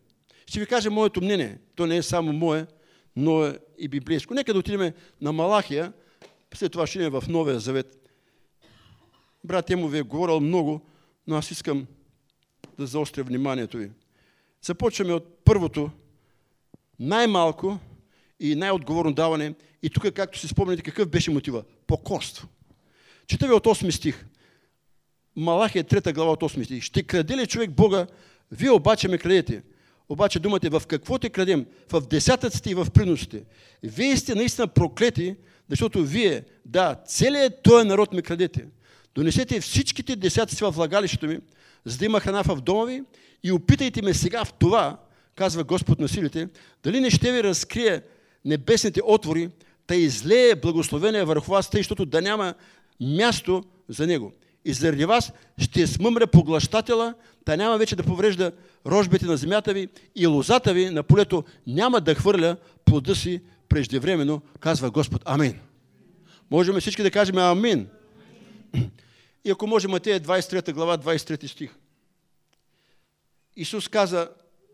Ще 0.45 0.59
ви 0.59 0.65
кажа 0.65 0.91
моето 0.91 1.21
мнение. 1.21 1.57
То 1.75 1.85
не 1.85 1.97
е 1.97 2.03
само 2.03 2.33
мое, 2.33 2.67
но 3.15 3.45
е 3.45 3.59
и 3.77 3.87
библейско. 3.87 4.33
Нека 4.33 4.53
да 4.53 4.59
отидем 4.59 4.93
на 5.21 5.31
Малахия, 5.31 5.93
след 6.53 6.71
това 6.71 6.87
ще 6.87 7.09
в 7.09 7.23
Новия 7.29 7.59
Завет. 7.59 8.09
Брат 9.43 9.69
Емо 9.69 9.87
ви 9.87 9.97
е 9.97 10.01
говорил 10.01 10.39
много, 10.39 10.81
но 11.27 11.35
аз 11.35 11.51
искам 11.51 11.87
да 12.77 12.85
заостря 12.85 13.23
вниманието 13.23 13.77
ви. 13.77 13.91
Започваме 14.61 15.13
от 15.13 15.39
първото, 15.45 15.91
най-малко 16.99 17.79
и 18.39 18.55
най-отговорно 18.55 19.13
даване. 19.13 19.53
И 19.83 19.89
тук, 19.89 20.11
както 20.13 20.39
си 20.39 20.47
спомняте, 20.47 20.81
какъв 20.81 21.09
беше 21.09 21.31
мотива? 21.31 21.63
Покорство. 21.87 22.47
Чета 23.27 23.47
ви 23.47 23.53
от 23.53 23.65
8 23.65 23.89
стих. 23.89 24.25
Малахия 25.35 25.83
3 25.83 26.13
глава 26.13 26.31
от 26.31 26.41
8 26.41 26.63
стих. 26.63 26.83
Ще 26.83 27.03
краде 27.03 27.37
ли 27.37 27.47
човек 27.47 27.71
Бога? 27.71 28.07
Вие 28.51 28.71
обаче 28.71 29.07
ме 29.07 29.17
крадете. 29.17 29.63
Обаче 30.09 30.39
думата 30.39 30.59
е 30.63 30.69
в 30.69 30.83
какво 30.87 31.19
те 31.19 31.29
крадем? 31.29 31.65
В 31.91 32.01
десятъците 32.01 32.69
и 32.69 32.75
в 32.75 32.87
приносите. 32.93 33.43
Вие 33.83 34.17
сте 34.17 34.35
наистина 34.35 34.67
проклети, 34.67 35.35
защото 35.69 36.03
вие, 36.03 36.43
да, 36.65 36.95
целият 37.05 37.63
този 37.63 37.87
народ 37.87 38.13
ме 38.13 38.21
крадете. 38.21 38.65
Донесете 39.15 39.61
всичките 39.61 40.15
десятъци 40.15 40.63
в 40.63 40.71
влагалището 40.71 41.27
ми, 41.27 41.39
за 41.85 41.97
да 41.97 42.05
има 42.05 42.19
храна 42.19 42.43
в 42.43 42.61
дома 42.61 42.85
ви 42.85 43.03
и 43.43 43.51
опитайте 43.51 44.01
ме 44.01 44.13
сега 44.13 44.45
в 44.45 44.53
това, 44.53 44.97
казва 45.39 45.63
Господ 45.63 45.99
на 45.99 46.07
силите, 46.07 46.47
дали 46.83 46.99
не 46.99 47.09
ще 47.09 47.31
ви 47.31 47.43
разкрие 47.43 48.01
небесните 48.45 49.01
отвори, 49.03 49.49
да 49.87 49.95
излее 49.95 50.55
благословение 50.55 51.23
върху 51.23 51.51
вас, 51.51 51.69
тъй, 51.69 51.79
защото 51.79 52.05
да 52.05 52.21
няма 52.21 52.53
място 53.01 53.63
за 53.89 54.07
него. 54.07 54.33
И 54.65 54.73
заради 54.73 55.05
вас 55.05 55.31
ще 55.57 55.87
смъмре 55.87 56.27
поглъщателя, 56.27 57.13
да 57.45 57.57
няма 57.57 57.77
вече 57.77 57.95
да 57.95 58.03
поврежда 58.03 58.51
рожбите 58.85 59.25
на 59.25 59.37
земята 59.37 59.73
ви 59.73 59.87
и 60.15 60.27
лозата 60.27 60.73
ви 60.73 60.89
на 60.89 61.03
полето 61.03 61.43
няма 61.67 62.01
да 62.01 62.15
хвърля 62.15 62.57
плода 62.85 63.15
си 63.15 63.41
преждевременно, 63.69 64.41
казва 64.59 64.91
Господ. 64.91 65.21
Амин. 65.25 65.59
Можем 66.51 66.79
всички 66.79 67.03
да 67.03 67.11
кажем 67.11 67.37
амин. 67.37 67.87
И 69.45 69.51
ако 69.51 69.67
може 69.67 69.87
Матея 69.87 70.21
23 70.21 70.73
глава, 70.73 70.97
23 70.97 71.47
стих. 71.47 71.75
Исус 73.55 73.87
каза 73.87 74.29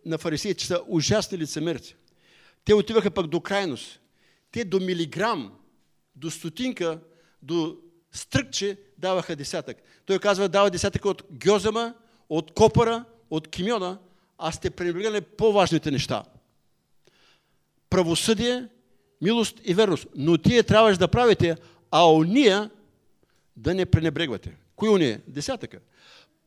на 0.06 0.18
фарисеите, 0.18 0.60
че 0.60 0.68
са 0.68 0.82
ужасни 0.88 1.38
лицемерци. 1.38 1.96
Те 2.66 2.74
отиваха 2.74 3.12
пък 3.12 3.28
до 3.28 3.42
крайност. 3.42 4.00
Те 4.52 4.66
до 4.66 4.80
милиграм, 4.80 5.54
до 6.16 6.32
стотинка, 6.32 7.00
до 7.42 7.78
стръкче 8.12 8.78
даваха 8.98 9.36
десятък. 9.36 9.78
Той 10.06 10.20
казва, 10.20 10.50
дава 10.50 10.70
десятък 10.70 11.06
от 11.06 11.24
гьозама, 11.32 11.94
от 12.30 12.54
копара, 12.54 13.06
от 13.30 13.48
кимиона, 13.48 13.98
а 14.38 14.52
сте 14.52 14.70
пренебрегали 14.70 15.22
по-важните 15.22 15.92
неща. 15.92 16.24
Правосъдие, 17.90 18.68
милост 19.22 19.62
и 19.64 19.74
верност. 19.74 20.08
Но 20.16 20.38
тие 20.38 20.64
трябваше 20.64 21.00
да 21.00 21.08
правите, 21.08 21.58
а 21.92 22.14
ония 22.14 22.70
да 23.58 23.74
не 23.74 23.86
пренебрегвате. 23.86 24.58
Кои 24.76 24.90
уния? 24.90 25.22
Десятъка. 25.28 25.80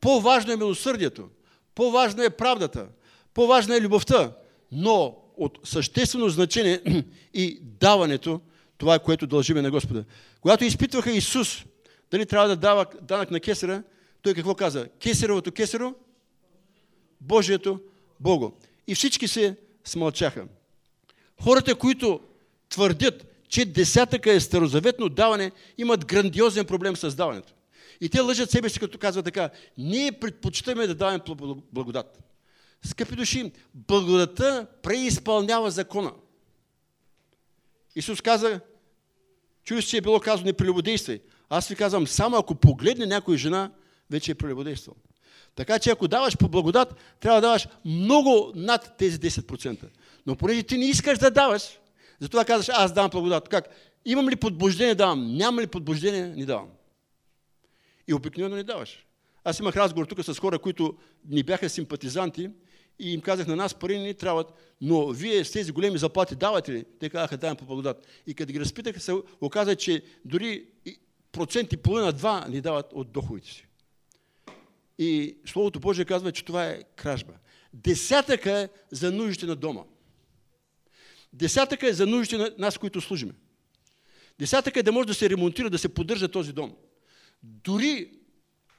По-важно 0.01 0.51
е 0.51 0.57
милосърдието, 0.57 1.29
по-важно 1.75 2.23
е 2.23 2.29
правдата, 2.29 2.87
по-важна 3.33 3.75
е 3.75 3.81
любовта, 3.81 4.31
но 4.71 5.17
от 5.37 5.59
съществено 5.63 6.29
значение 6.29 6.81
и 7.33 7.59
даването, 7.61 8.41
това 8.77 8.95
е 8.95 9.03
което 9.03 9.27
дължиме 9.27 9.61
на 9.61 9.71
Господа. 9.71 10.03
Когато 10.41 10.63
изпитваха 10.63 11.11
Исус, 11.11 11.65
дали 12.11 12.25
трябва 12.25 12.47
да 12.47 12.55
дава 12.55 12.85
данък 13.01 13.31
на 13.31 13.39
кесера, 13.39 13.83
той 14.21 14.33
какво 14.33 14.55
каза? 14.55 14.87
Кесаровото 14.99 15.51
кесаро, 15.51 15.95
Божието 17.21 17.79
Бого. 18.19 18.53
И 18.87 18.95
всички 18.95 19.27
се 19.27 19.55
смълчаха. 19.83 20.45
Хората, 21.41 21.75
които 21.75 22.19
твърдят, 22.69 23.25
че 23.49 23.65
десятъка 23.65 24.31
е 24.31 24.39
старозаветно 24.39 25.09
даване, 25.09 25.51
имат 25.77 26.05
грандиозен 26.05 26.65
проблем 26.65 26.95
с 26.95 27.15
даването. 27.15 27.53
И 28.01 28.09
те 28.09 28.19
лъжат 28.19 28.49
себе 28.49 28.69
си, 28.69 28.79
като 28.79 28.97
казват 28.97 29.25
така, 29.25 29.49
ние 29.77 30.11
предпочитаме 30.11 30.87
да 30.87 30.95
даваме 30.95 31.19
благодат. 31.73 32.28
Скъпи 32.85 33.15
души, 33.15 33.51
благодата 33.73 34.67
преизпълнява 34.83 35.71
закона. 35.71 36.13
Исус 37.95 38.21
каза, 38.21 38.59
чуеш, 39.63 39.85
че 39.85 39.97
е 39.97 40.01
било 40.01 40.19
казано 40.19 40.53
не. 40.53 41.21
Аз 41.49 41.67
ви 41.67 41.75
казвам, 41.75 42.07
само 42.07 42.37
ако 42.37 42.55
погледне 42.55 43.05
някоя 43.05 43.37
жена, 43.37 43.71
вече 44.09 44.31
е 44.31 44.35
прелюбодействал. 44.35 44.95
Така 45.55 45.79
че 45.79 45.89
ако 45.89 46.07
даваш 46.07 46.37
по 46.37 46.47
благодат, 46.47 46.95
трябва 47.19 47.41
да 47.41 47.47
даваш 47.47 47.67
много 47.85 48.51
над 48.55 48.95
тези 48.97 49.19
10%. 49.19 49.85
Но 50.25 50.35
понеже 50.35 50.63
ти 50.63 50.77
не 50.77 50.85
искаш 50.85 51.17
да 51.17 51.31
даваш, 51.31 51.79
затова 52.19 52.45
казваш, 52.45 52.69
аз 52.69 52.93
давам 52.93 53.09
благодат. 53.09 53.49
Как? 53.49 53.69
Имам 54.05 54.29
ли 54.29 54.35
подбуждение, 54.35 54.95
давам. 54.95 55.37
Няма 55.37 55.61
ли 55.61 55.67
подбуждение, 55.67 56.27
не 56.27 56.45
давам. 56.45 56.69
И 58.07 58.13
обикновено 58.13 58.55
не 58.55 58.63
даваш. 58.63 59.05
Аз 59.43 59.59
имах 59.59 59.75
разговор 59.75 60.05
тук 60.05 60.23
с 60.23 60.39
хора, 60.39 60.59
които 60.59 60.97
ни 61.29 61.43
бяха 61.43 61.69
симпатизанти 61.69 62.49
и 62.99 63.13
им 63.13 63.21
казах, 63.21 63.47
на 63.47 63.55
нас 63.55 63.73
пари 63.73 63.97
не 63.97 64.03
ни 64.03 64.13
трябват, 64.13 64.53
но 64.81 65.07
вие 65.07 65.45
с 65.45 65.51
тези 65.51 65.71
големи 65.71 65.97
заплати 65.97 66.35
давате 66.35 66.71
ли? 66.71 66.85
Те 66.99 67.09
казаха, 67.09 67.37
давам 67.37 67.57
по 67.57 67.65
благодат. 67.65 68.07
И 68.27 68.33
като 68.33 68.53
ги 68.53 68.59
разпитаха, 68.59 68.99
се 68.99 69.13
оказа, 69.41 69.75
че 69.75 70.03
дори 70.25 70.65
процент 71.31 71.73
и 71.73 71.77
половина-два 71.77 72.47
ни 72.49 72.61
дават 72.61 72.85
от 72.93 73.11
доходите 73.11 73.51
си. 73.51 73.65
И 74.97 75.37
Словото 75.45 75.79
Божие 75.79 76.05
казва, 76.05 76.31
че 76.31 76.45
това 76.45 76.65
е 76.65 76.83
кражба. 76.95 77.33
Десятъка 77.73 78.51
е 78.51 78.69
за 78.91 79.11
нуждите 79.11 79.45
на 79.45 79.55
дома. 79.55 79.81
Десятъка 81.33 81.87
е 81.87 81.93
за 81.93 82.07
нуждите 82.07 82.37
на 82.37 82.51
нас, 82.57 82.77
които 82.77 83.01
служиме. 83.01 83.33
Десятъка 84.39 84.79
е 84.79 84.83
да 84.83 84.91
може 84.91 85.07
да 85.07 85.13
се 85.13 85.29
ремонтира, 85.29 85.69
да 85.69 85.77
се 85.77 85.93
поддържа 85.93 86.31
този 86.31 86.53
дом. 86.53 86.75
Дори 87.43 88.11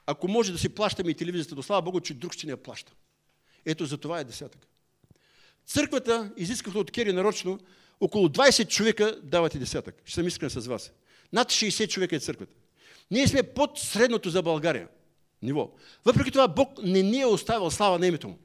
ако 0.07 0.29
може 0.29 0.53
да 0.53 0.59
си 0.59 0.69
плащаме 0.69 1.11
и 1.11 1.15
телевизията, 1.15 1.55
но 1.55 1.63
слава 1.63 1.83
Богу, 1.83 2.01
че 2.01 2.15
друг 2.15 2.33
ще 2.33 2.47
не 2.47 2.51
я 2.51 2.57
плаща. 2.57 2.93
Ето 3.67 3.87
за 3.87 3.99
това 3.99 4.21
е 4.21 4.25
десятък. 4.25 4.67
Църквата 5.67 6.33
изискаха 6.37 6.79
от 6.79 6.91
Кери 6.91 7.13
нарочно 7.13 7.59
около 8.01 8.29
20 8.29 8.69
човека 8.69 9.21
давате 9.23 9.59
десятък. 9.59 10.03
Ще 10.05 10.15
съм 10.15 10.27
искрен 10.27 10.51
с 10.51 10.67
вас. 10.67 10.93
Над 11.33 11.49
60 11.49 11.89
човека 11.89 12.17
е 12.17 12.21
църквата. 12.21 12.53
Ние 13.11 13.29
сме 13.29 13.43
под 13.43 13.79
средното 13.79 14.31
за 14.31 14.43
България 14.43 14.89
ниво. 15.43 15.71
Въпреки 16.05 16.31
това 16.31 16.49
Бог 16.49 16.83
не 16.83 17.03
ни 17.03 17.21
е 17.21 17.27
оставил 17.27 17.71
слава 17.71 17.99
на 17.99 18.07
името 18.07 18.29
му. 18.29 18.39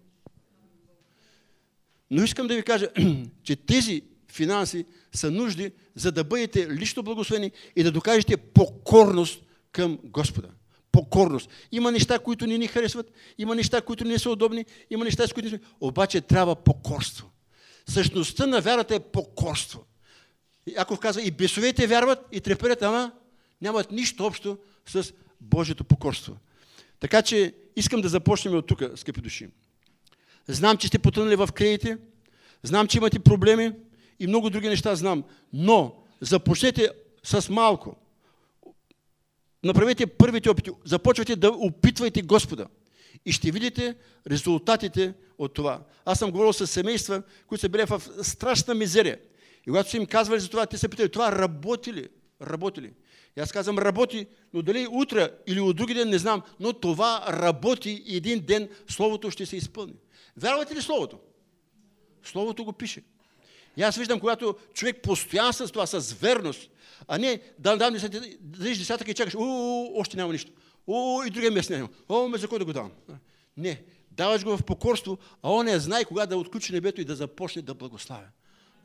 Но 2.11 2.23
искам 2.23 2.47
да 2.47 2.55
ви 2.55 2.63
кажа, 2.63 2.89
че 3.43 3.55
тези 3.55 4.01
финанси 4.31 4.85
са 5.13 5.31
нужди, 5.31 5.71
за 5.95 6.11
да 6.11 6.23
бъдете 6.23 6.69
лично 6.69 7.03
благословени 7.03 7.51
и 7.75 7.83
да 7.83 7.91
докажете 7.91 8.37
покорност 8.37 9.43
към 9.71 9.99
Господа 10.03 10.49
покорност. 10.95 11.49
Има 11.71 11.91
неща, 11.91 12.19
които 12.19 12.47
не 12.47 12.57
ни 12.57 12.67
харесват, 12.67 13.11
има 13.37 13.55
неща, 13.55 13.81
които 13.81 14.03
не 14.05 14.19
са 14.19 14.29
удобни, 14.29 14.65
има 14.89 15.05
неща, 15.05 15.27
с 15.27 15.33
които 15.33 15.51
не 15.51 15.59
Обаче 15.81 16.21
трябва 16.21 16.55
покорство. 16.55 17.29
Същността 17.89 18.45
на 18.47 18.61
вярата 18.61 18.95
е 18.95 18.99
покорство. 18.99 19.83
Яков 20.67 20.99
казва, 20.99 21.21
и 21.21 21.31
бесовете 21.31 21.87
вярват, 21.87 22.19
и 22.31 22.41
треперят, 22.41 22.81
ама 22.81 23.11
нямат 23.61 23.91
нищо 23.91 24.25
общо 24.25 24.57
с 24.85 25.13
Божието 25.41 25.83
покорство. 25.83 26.37
Така 26.99 27.21
че 27.21 27.53
искам 27.75 28.01
да 28.01 28.09
започнем 28.09 28.55
от 28.55 28.67
тук, 28.67 28.83
скъпи 28.95 29.21
души. 29.21 29.49
Знам, 30.47 30.77
че 30.77 30.87
сте 30.87 30.99
потънали 30.99 31.35
в 31.35 31.49
кредити, 31.53 31.95
знам, 32.63 32.87
че 32.87 32.97
имате 32.97 33.19
проблеми 33.19 33.71
и 34.19 34.27
много 34.27 34.49
други 34.49 34.69
неща 34.69 34.95
знам, 34.95 35.23
но 35.53 35.95
започнете 36.21 36.89
с 37.23 37.49
малко 37.49 37.95
направете 39.65 40.07
първите 40.07 40.49
опити, 40.49 40.71
започвайте 40.85 41.35
да 41.35 41.51
опитвайте 41.51 42.21
Господа. 42.21 42.67
И 43.25 43.31
ще 43.31 43.51
видите 43.51 43.95
резултатите 44.31 45.13
от 45.37 45.53
това. 45.53 45.81
Аз 46.05 46.19
съм 46.19 46.31
говорил 46.31 46.53
с 46.53 46.67
семейства, 46.67 47.23
които 47.47 47.61
са 47.61 47.69
били 47.69 47.85
в 47.85 48.01
страшна 48.21 48.73
мизерия. 48.73 49.19
И 49.67 49.69
когато 49.69 49.89
са 49.89 49.97
им 49.97 50.05
казвали 50.05 50.39
за 50.39 50.49
това, 50.49 50.65
те 50.65 50.77
се 50.77 50.89
питали, 50.89 51.09
това 51.09 51.31
работи 51.31 51.93
ли? 51.93 52.09
Работи 52.41 52.81
ли? 52.81 52.93
И 53.37 53.41
аз 53.41 53.51
казвам, 53.51 53.79
работи, 53.79 54.27
но 54.53 54.61
дали 54.61 54.87
утре 54.91 55.29
или 55.47 55.59
от 55.59 55.75
други 55.75 55.93
ден 55.93 56.09
не 56.09 56.17
знам, 56.17 56.41
но 56.59 56.73
това 56.73 57.25
работи 57.29 58.03
и 58.05 58.17
един 58.17 58.45
ден 58.45 58.69
Словото 58.89 59.31
ще 59.31 59.45
се 59.45 59.57
изпълни. 59.57 59.93
Вярвате 60.37 60.75
ли 60.75 60.81
Словото? 60.81 61.19
Словото 62.23 62.65
го 62.65 62.73
пише. 62.73 63.03
И 63.77 63.81
аз 63.81 63.97
виждам, 63.97 64.19
когато 64.19 64.55
човек 64.73 65.01
постоянно 65.01 65.53
с 65.53 65.71
това, 65.71 65.85
с 65.85 66.13
верност, 66.13 66.69
а 67.07 67.17
не 67.17 67.41
да 67.59 67.77
дам 67.77 67.93
десятък 68.39 69.07
и 69.07 69.13
чакаш, 69.13 69.35
о, 69.35 69.91
още 69.95 70.17
няма 70.17 70.33
нищо. 70.33 70.51
О, 70.87 71.23
и 71.23 71.29
другия 71.29 71.51
месец 71.51 71.69
няма. 71.69 71.89
О, 72.09 72.27
ме 72.27 72.37
за 72.37 72.47
кой 72.47 72.59
да 72.59 72.65
го 72.65 72.73
давам? 72.73 72.91
Не, 73.57 73.83
даваш 74.11 74.43
го 74.43 74.57
в 74.57 74.63
покорство, 74.63 75.17
а 75.41 75.51
он 75.51 75.65
не 75.65 75.79
знае 75.79 76.05
кога 76.05 76.25
да 76.25 76.37
отключи 76.37 76.73
небето 76.73 77.01
и 77.01 77.05
да 77.05 77.15
започне 77.15 77.61
да 77.61 77.73
благославя. 77.73 78.27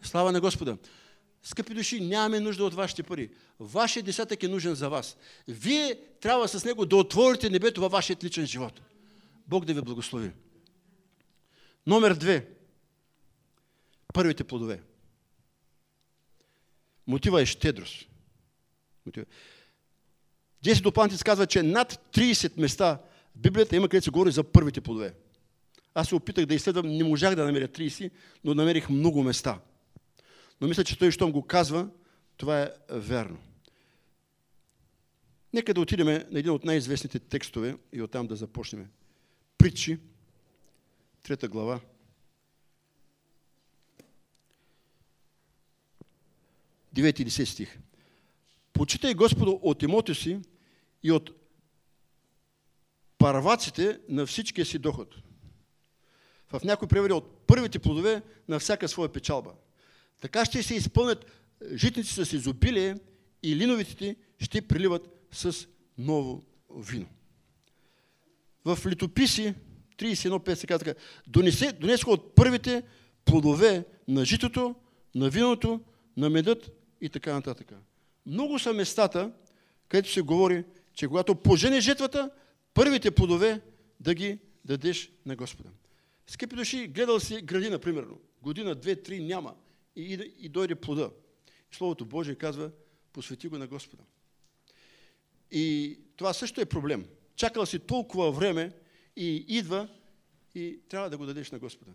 Слава 0.02 0.32
на 0.32 0.40
Господа. 0.40 0.76
Скъпи 1.42 1.74
души, 1.74 2.00
нямаме 2.00 2.40
нужда 2.40 2.64
от 2.64 2.74
вашите 2.74 3.02
пари. 3.02 3.30
Вашия 3.60 4.02
десятък 4.02 4.42
е 4.42 4.48
нужен 4.48 4.74
за 4.74 4.88
вас. 4.88 5.16
Вие 5.48 5.98
трябва 6.20 6.48
с 6.48 6.64
него 6.64 6.86
да 6.86 6.96
отворите 6.96 7.50
небето 7.50 7.80
във 7.80 7.92
вашия 7.92 8.16
личен 8.24 8.46
живот. 8.46 8.80
Бог 9.46 9.64
да 9.64 9.74
ви 9.74 9.80
благослови. 9.80 10.30
Номер 11.86 12.14
две. 12.14 12.46
Първите 14.12 14.44
плодове. 14.44 14.80
Мотива 17.06 17.42
е 17.42 17.46
щедрост. 17.46 18.08
Мотива. 19.06 19.26
Джеси 20.62 20.82
Допантис 20.82 21.22
казва, 21.22 21.46
че 21.46 21.62
над 21.62 22.00
30 22.12 22.60
места 22.60 22.98
в 23.36 23.38
Библията 23.38 23.76
има 23.76 23.88
където 23.88 24.04
се 24.04 24.10
говори 24.10 24.30
за 24.30 24.44
първите 24.44 24.80
плодове. 24.80 25.14
Аз 25.94 26.08
се 26.08 26.14
опитах 26.14 26.46
да 26.46 26.54
изследвам, 26.54 26.88
не 26.88 27.04
можах 27.04 27.34
да 27.34 27.44
намеря 27.44 27.68
30, 27.68 28.10
но 28.44 28.54
намерих 28.54 28.88
много 28.88 29.22
места. 29.22 29.60
Но 30.60 30.68
мисля, 30.68 30.84
че 30.84 30.98
той, 30.98 31.10
щом 31.10 31.32
го 31.32 31.46
казва, 31.46 31.88
това 32.36 32.62
е 32.62 32.70
верно. 32.90 33.38
Нека 35.52 35.74
да 35.74 35.80
отидем 35.80 36.06
на 36.06 36.38
един 36.38 36.50
от 36.50 36.64
най-известните 36.64 37.18
текстове 37.18 37.76
и 37.92 38.02
оттам 38.02 38.26
да 38.26 38.36
започнем. 38.36 38.88
Притчи, 39.58 39.98
трета 41.22 41.48
глава. 41.48 41.80
Девети 46.92 47.22
и 47.22 47.30
стих. 47.30 47.78
Почитай 48.72 49.14
Господа 49.14 49.50
от 49.50 49.82
имото 49.82 50.14
си 50.14 50.38
и 51.02 51.12
от 51.12 51.30
парваците 53.18 53.98
на 54.08 54.26
всичкия 54.26 54.66
си 54.66 54.78
доход. 54.78 55.14
В 56.52 56.60
някои 56.64 56.88
преводи 56.88 57.12
от 57.12 57.46
първите 57.46 57.78
плодове 57.78 58.22
на 58.48 58.58
всяка 58.58 58.88
своя 58.88 59.08
печалба. 59.08 59.50
Така 60.20 60.44
ще 60.44 60.62
се 60.62 60.74
изпълнят 60.74 61.26
житници 61.74 62.24
с 62.24 62.32
изобилие 62.32 62.96
и 63.42 63.56
линовите 63.56 64.16
ще 64.38 64.62
приливат 64.62 65.08
с 65.32 65.66
ново 65.98 66.42
вино. 66.76 67.06
В 68.64 68.78
литописи 68.86 69.54
31.5 69.98 70.54
се 70.54 70.66
казва 70.66 70.84
така, 70.84 71.00
донесе, 71.26 71.72
от 72.06 72.34
първите 72.34 72.82
плодове 73.24 73.84
на 74.08 74.24
житото, 74.24 74.74
на 75.14 75.30
виното, 75.30 75.80
на 76.16 76.30
медът 76.30 76.79
и 77.00 77.08
така 77.08 77.32
нататък. 77.32 77.72
Много 78.26 78.58
са 78.58 78.72
местата, 78.72 79.32
където 79.88 80.12
се 80.12 80.20
говори, 80.20 80.64
че 80.94 81.08
когато 81.08 81.34
пожене 81.34 81.80
жетвата, 81.80 82.30
първите 82.74 83.10
плодове 83.10 83.60
да 84.00 84.14
ги 84.14 84.38
дадеш 84.64 85.10
на 85.26 85.36
Господа. 85.36 85.70
Скъпи 86.26 86.56
души, 86.56 86.86
гледал 86.86 87.20
си 87.20 87.40
градина, 87.40 87.78
примерно. 87.78 88.18
Година, 88.42 88.74
две, 88.74 88.96
три 88.96 89.22
няма. 89.24 89.54
И, 89.96 90.02
и, 90.02 90.34
и 90.38 90.48
дойде 90.48 90.74
плода. 90.74 91.10
Словото 91.72 92.04
Божие 92.04 92.34
казва, 92.34 92.70
посвети 93.12 93.48
го 93.48 93.58
на 93.58 93.66
Господа. 93.66 94.02
И 95.50 95.98
това 96.16 96.32
също 96.32 96.60
е 96.60 96.64
проблем. 96.64 97.06
Чакал 97.36 97.66
си 97.66 97.78
толкова 97.78 98.32
време 98.32 98.72
и 99.16 99.44
идва 99.48 99.88
и 100.54 100.80
трябва 100.88 101.10
да 101.10 101.18
го 101.18 101.26
дадеш 101.26 101.50
на 101.50 101.58
Господа. 101.58 101.90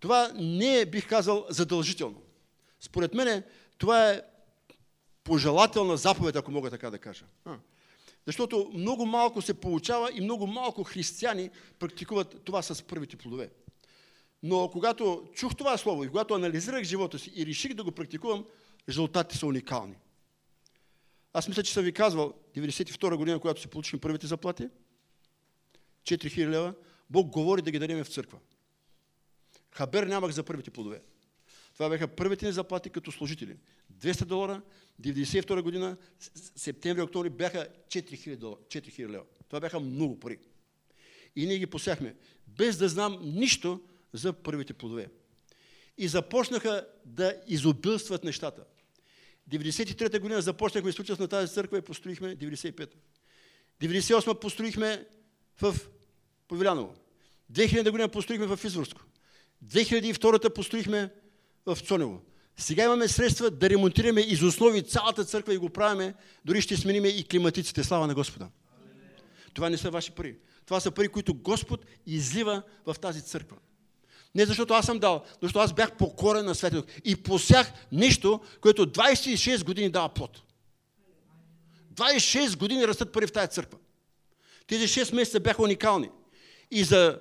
Това 0.00 0.32
не 0.34 0.80
е, 0.80 0.86
бих 0.86 1.08
казал, 1.08 1.46
задължително. 1.50 2.22
Според 2.80 3.14
мен 3.14 3.44
това 3.82 4.10
е 4.10 4.22
пожелателна 5.24 5.96
заповед, 5.96 6.36
ако 6.36 6.50
мога 6.50 6.70
така 6.70 6.90
да 6.90 6.98
кажа. 6.98 7.24
Защото 8.26 8.70
много 8.74 9.06
малко 9.06 9.42
се 9.42 9.54
получава 9.54 10.10
и 10.14 10.20
много 10.20 10.46
малко 10.46 10.84
християни 10.84 11.50
практикуват 11.78 12.44
това 12.44 12.62
с 12.62 12.82
първите 12.82 13.16
плодове. 13.16 13.50
Но 14.42 14.70
когато 14.70 15.24
чух 15.34 15.56
това 15.56 15.76
слово 15.76 16.04
и 16.04 16.08
когато 16.08 16.34
анализирах 16.34 16.84
живота 16.84 17.18
си 17.18 17.32
и 17.34 17.46
реших 17.46 17.74
да 17.74 17.84
го 17.84 17.92
практикувам, 17.92 18.44
резултатите 18.88 19.38
са 19.38 19.46
уникални. 19.46 19.96
Аз 21.32 21.48
мисля, 21.48 21.62
че 21.62 21.72
съм 21.72 21.84
ви 21.84 21.92
казвал, 21.92 22.32
92 22.56 23.16
година, 23.16 23.38
когато 23.38 23.60
си 23.60 23.68
получихме 23.68 24.00
първите 24.00 24.26
заплати, 24.26 24.68
4000 26.04 26.48
лева, 26.48 26.74
Бог 27.10 27.28
говори 27.28 27.62
да 27.62 27.70
ги 27.70 27.78
дадем 27.78 28.04
в 28.04 28.08
църква. 28.08 28.38
Хабер 29.70 30.02
нямах 30.02 30.30
за 30.30 30.42
първите 30.42 30.70
плодове. 30.70 31.00
Това 31.82 31.90
бяха 31.90 32.08
първите 32.08 32.46
ни 32.46 32.52
заплати 32.52 32.90
като 32.90 33.12
служители. 33.12 33.56
200 34.00 34.24
долара, 34.24 34.62
92 35.02 35.62
година, 35.62 35.96
септември, 36.56 37.02
октомври 37.02 37.30
бяха 37.30 37.68
4000, 37.88 38.36
долара, 38.36 38.60
4000 38.68 39.08
лева. 39.08 39.24
Това 39.48 39.60
бяха 39.60 39.80
много 39.80 40.20
пари. 40.20 40.38
И 41.36 41.46
ние 41.46 41.58
ги 41.58 41.66
посяхме, 41.66 42.14
без 42.46 42.76
да 42.76 42.88
знам 42.88 43.18
нищо 43.22 43.80
за 44.12 44.32
първите 44.32 44.72
плодове. 44.72 45.08
И 45.98 46.08
започнаха 46.08 46.86
да 47.04 47.34
изобилстват 47.46 48.24
нещата. 48.24 48.64
93-та 49.50 50.18
година 50.18 50.42
започнахме 50.42 50.92
строителство 50.92 51.24
на 51.24 51.28
тази 51.28 51.54
църква 51.54 51.78
и 51.78 51.82
построихме 51.82 52.36
95-та. 52.36 52.98
98-та 53.80 54.40
построихме 54.40 55.06
в 55.60 55.76
Повиляново. 56.48 56.94
2000 57.52 57.90
година 57.90 58.08
построихме 58.08 58.46
в 58.46 58.60
Изворско. 58.64 59.00
2002-та 59.64 60.50
построихме 60.50 61.10
в 61.66 61.76
Цонево. 61.76 62.20
Сега 62.56 62.84
имаме 62.84 63.08
средства 63.08 63.50
да 63.50 63.70
ремонтираме 63.70 64.20
из 64.20 64.42
основи 64.42 64.82
цялата 64.82 65.24
църква 65.24 65.54
и 65.54 65.58
го 65.58 65.68
правиме, 65.68 66.14
дори 66.44 66.60
ще 66.60 66.76
смениме 66.76 67.08
и 67.08 67.24
климатиците. 67.24 67.84
Слава 67.84 68.06
на 68.06 68.14
Господа. 68.14 68.48
Това 69.54 69.70
не 69.70 69.76
са 69.78 69.90
ваши 69.90 70.10
пари. 70.10 70.36
Това 70.66 70.80
са 70.80 70.90
пари, 70.90 71.08
които 71.08 71.34
Господ 71.34 71.84
излива 72.06 72.62
в 72.86 72.96
тази 73.00 73.22
църква. 73.22 73.56
Не 74.34 74.46
защото 74.46 74.74
аз 74.74 74.86
съм 74.86 74.98
дал, 74.98 75.24
защото 75.42 75.58
аз 75.58 75.72
бях 75.72 75.96
покорен 75.96 76.44
на 76.44 76.54
Светия 76.54 76.84
и 77.04 77.16
посях 77.16 77.72
нещо, 77.92 78.40
което 78.60 78.86
26 78.86 79.64
години 79.64 79.90
дава 79.90 80.08
плод. 80.08 80.42
26 81.94 82.56
години 82.56 82.88
растат 82.88 83.12
пари 83.12 83.26
в 83.26 83.32
тази 83.32 83.50
църква. 83.50 83.78
Тези 84.66 84.88
6 84.88 85.14
месеца 85.14 85.40
бяха 85.40 85.62
уникални. 85.62 86.10
И 86.70 86.84
за 86.84 87.18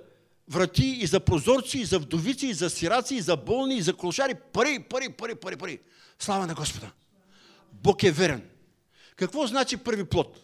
врати, 0.51 0.97
и 1.01 1.07
за 1.07 1.19
прозорци, 1.19 1.79
и 1.79 1.85
за 1.85 1.99
вдовици, 1.99 2.47
и 2.47 2.53
за 2.53 2.69
сираци, 2.69 3.15
и 3.15 3.21
за 3.21 3.37
болни, 3.37 3.77
и 3.77 3.81
за 3.81 3.93
клошари. 3.93 4.35
Пари, 4.53 4.79
пари, 4.89 5.09
пари, 5.09 5.35
пари, 5.35 5.55
пари. 5.55 5.79
Слава 6.19 6.47
на 6.47 6.53
Господа. 6.53 6.91
Бог 7.71 8.03
е 8.03 8.11
верен. 8.11 8.49
Какво 9.15 9.47
значи 9.47 9.77
първи 9.77 10.03
плод? 10.03 10.39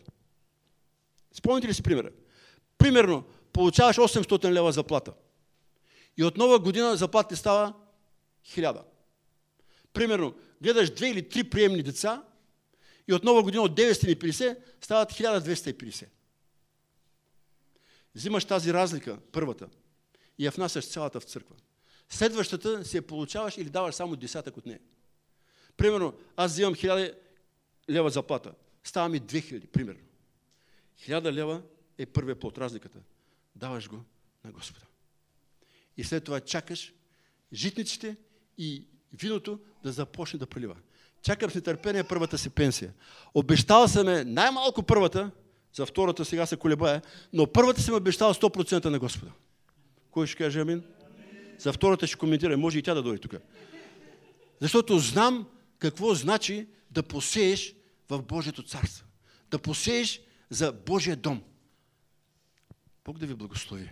Спомните 1.33 1.67
ли 1.67 1.73
си 1.73 1.83
примера? 1.83 2.09
Примерно, 2.77 3.23
получаваш 3.53 3.95
800 3.95 4.51
лева 4.51 4.71
заплата. 4.71 5.13
И 6.17 6.23
от 6.23 6.37
нова 6.37 6.59
година 6.59 6.95
заплата 6.95 7.35
става 7.35 7.73
1000. 8.45 8.81
Примерно, 9.93 10.33
гледаш 10.61 10.89
две 10.89 11.09
или 11.09 11.29
три 11.29 11.43
приемни 11.43 11.83
деца 11.83 12.23
и 13.07 13.13
от 13.13 13.23
нова 13.23 13.43
година 13.43 13.63
от 13.63 13.71
950 13.71 14.57
стават 14.81 15.11
1250. 15.11 16.05
Взимаш 18.15 18.45
тази 18.45 18.73
разлика, 18.73 19.17
първата, 19.31 19.67
и 20.37 20.45
я 20.45 20.51
внасяш 20.51 20.87
цялата 20.87 21.19
в 21.19 21.23
църква. 21.23 21.55
Следващата 22.09 22.85
се 22.85 23.07
получаваш 23.07 23.57
или 23.57 23.69
даваш 23.69 23.95
само 23.95 24.15
десятък 24.15 24.57
от 24.57 24.65
нея. 24.65 24.79
Примерно, 25.77 26.13
аз 26.35 26.51
взимам 26.51 26.75
1000 26.75 27.13
лева 27.89 28.09
заплата. 28.09 28.53
Става 28.83 29.09
ми 29.09 29.21
2000, 29.21 29.67
примерно. 29.67 29.99
1000 30.99 31.31
лева 31.31 31.61
е 31.97 32.05
първият 32.05 32.39
плод, 32.39 32.57
разликата. 32.57 32.99
Даваш 33.55 33.89
го 33.89 34.03
на 34.45 34.51
Господа. 34.51 34.85
И 35.97 36.03
след 36.03 36.23
това 36.23 36.39
чакаш 36.39 36.93
житниците 37.53 38.15
и 38.57 38.85
виното 39.13 39.59
да 39.83 39.91
започне 39.91 40.39
да 40.39 40.47
прилива. 40.47 40.75
Чакам 41.21 41.51
с 41.51 41.55
нетърпение 41.55 42.03
първата 42.03 42.37
си 42.37 42.49
пенсия. 42.49 42.93
Обещал 43.33 43.87
съм 43.87 44.07
е 44.07 44.23
най-малко 44.23 44.83
първата, 44.83 45.31
за 45.73 45.85
втората 45.85 46.25
сега 46.25 46.45
се 46.45 46.57
колебая, 46.57 47.01
но 47.33 47.51
първата 47.51 47.81
съм 47.81 47.95
обещал 47.95 48.33
100% 48.33 48.85
на 48.85 48.99
Господа. 48.99 49.31
Кой 50.17 50.27
ще 50.27 50.37
каже 50.37 50.59
амин? 50.59 50.83
За 51.59 51.73
втората 51.73 52.07
ще 52.07 52.17
коментира. 52.17 52.57
Може 52.57 52.79
и 52.79 52.81
тя 52.81 52.93
да 52.93 53.03
дойде 53.03 53.21
тук. 53.21 53.35
Защото 54.61 54.99
знам 54.99 55.47
какво 55.79 56.15
значи 56.15 56.67
да 56.91 57.03
посееш 57.03 57.75
в 58.09 58.21
Божието 58.21 58.63
царство. 58.63 59.05
Да 59.51 59.59
посееш 59.59 60.21
за 60.49 60.71
Божия 60.71 61.15
дом. 61.15 61.43
Бог 63.05 63.17
да 63.17 63.25
ви 63.25 63.33
благослови. 63.33 63.91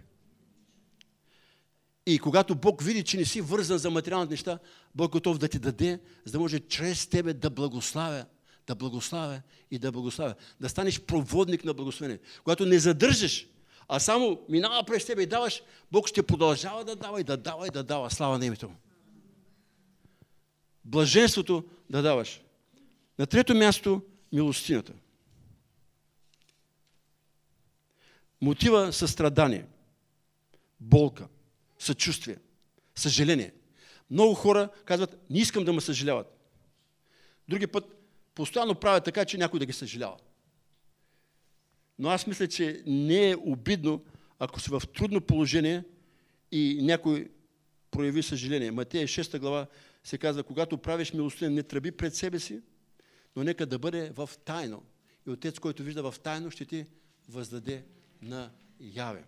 И 2.06 2.20
когато 2.20 2.56
Бог 2.56 2.84
види, 2.84 3.04
че 3.04 3.18
не 3.18 3.26
си 3.26 3.42
вързан 3.42 3.78
за 3.78 3.90
материалните 3.90 4.34
неща, 4.34 4.60
Бог 4.96 5.12
готов 5.12 5.38
да 5.38 5.48
ти 5.48 5.60
даде, 5.60 6.00
за 6.26 6.32
да 6.32 6.40
може 6.40 6.60
чрез 6.60 7.08
тебе 7.08 7.34
да 7.34 7.50
благославя, 7.50 8.26
да 8.68 8.76
благославя 8.76 9.42
и 9.72 9.80
да 9.80 9.92
благославя. 9.92 10.36
Да 10.62 10.70
станеш 10.70 11.02
проводник 11.02 11.66
на 11.66 11.74
благословение. 11.74 12.20
Когато 12.44 12.66
не 12.66 12.80
задържаш, 12.80 13.48
а 13.88 14.00
само 14.00 14.42
минава 14.50 14.84
през 14.84 15.06
тебе 15.06 15.22
и 15.22 15.26
даваш, 15.26 15.64
Бог 15.92 16.08
ще 16.08 16.24
продължава 16.24 16.86
да 16.86 16.96
дава 16.96 17.22
и 17.22 17.24
да 17.24 17.38
дава 17.38 17.68
и 17.68 17.72
да 17.72 17.84
дава. 17.84 18.12
Слава 18.12 18.38
на 18.38 18.46
името. 18.46 18.72
Блаженството 20.86 21.64
да 21.90 22.02
даваш. 22.02 22.42
На 23.20 23.26
трето 23.26 23.56
място 23.56 24.02
милостината. 24.34 24.94
Мотива 28.42 28.94
състрадание, 28.94 29.66
болка, 30.80 31.28
съчувствие, 31.80 32.38
съжаление. 32.96 33.54
Много 34.12 34.34
хора 34.34 34.70
казват, 34.86 35.18
не 35.30 35.40
искам 35.40 35.64
да 35.64 35.74
ме 35.74 35.82
съжаляват. 35.82 36.38
Други 37.50 37.68
път 37.68 37.86
постоянно 38.36 38.76
правят 38.76 39.04
така, 39.04 39.26
че 39.26 39.38
някой 39.38 39.60
да 39.60 39.66
ги 39.66 39.74
съжалява. 39.74 40.18
Но 42.00 42.10
аз 42.10 42.28
мисля, 42.28 42.48
че 42.48 42.84
не 42.86 43.30
е 43.30 43.36
обидно, 43.36 44.02
ако 44.40 44.60
си 44.60 44.70
в 44.70 44.82
трудно 44.96 45.22
положение 45.22 45.84
и 46.52 46.80
някой 46.82 47.30
прояви 47.92 48.24
съжаление. 48.24 48.72
Матея 48.72 49.08
6 49.08 49.40
глава, 49.40 49.68
се 50.04 50.18
казва, 50.18 50.44
когато 50.44 50.78
правиш 50.78 51.14
милостиня, 51.14 51.50
не 51.50 51.64
тръби 51.64 51.92
пред 51.92 52.16
себе 52.16 52.40
си, 52.40 52.62
но 53.36 53.44
нека 53.44 53.66
да 53.66 53.80
бъде 53.80 54.12
в 54.16 54.30
тайно. 54.46 54.84
И 55.28 55.32
Отец, 55.32 55.60
който 55.60 55.84
вижда 55.84 56.12
в 56.12 56.20
тайно, 56.20 56.52
ще 56.52 56.66
ти 56.66 56.86
въздаде 57.30 57.84
на 58.22 58.52
яве. 58.80 59.24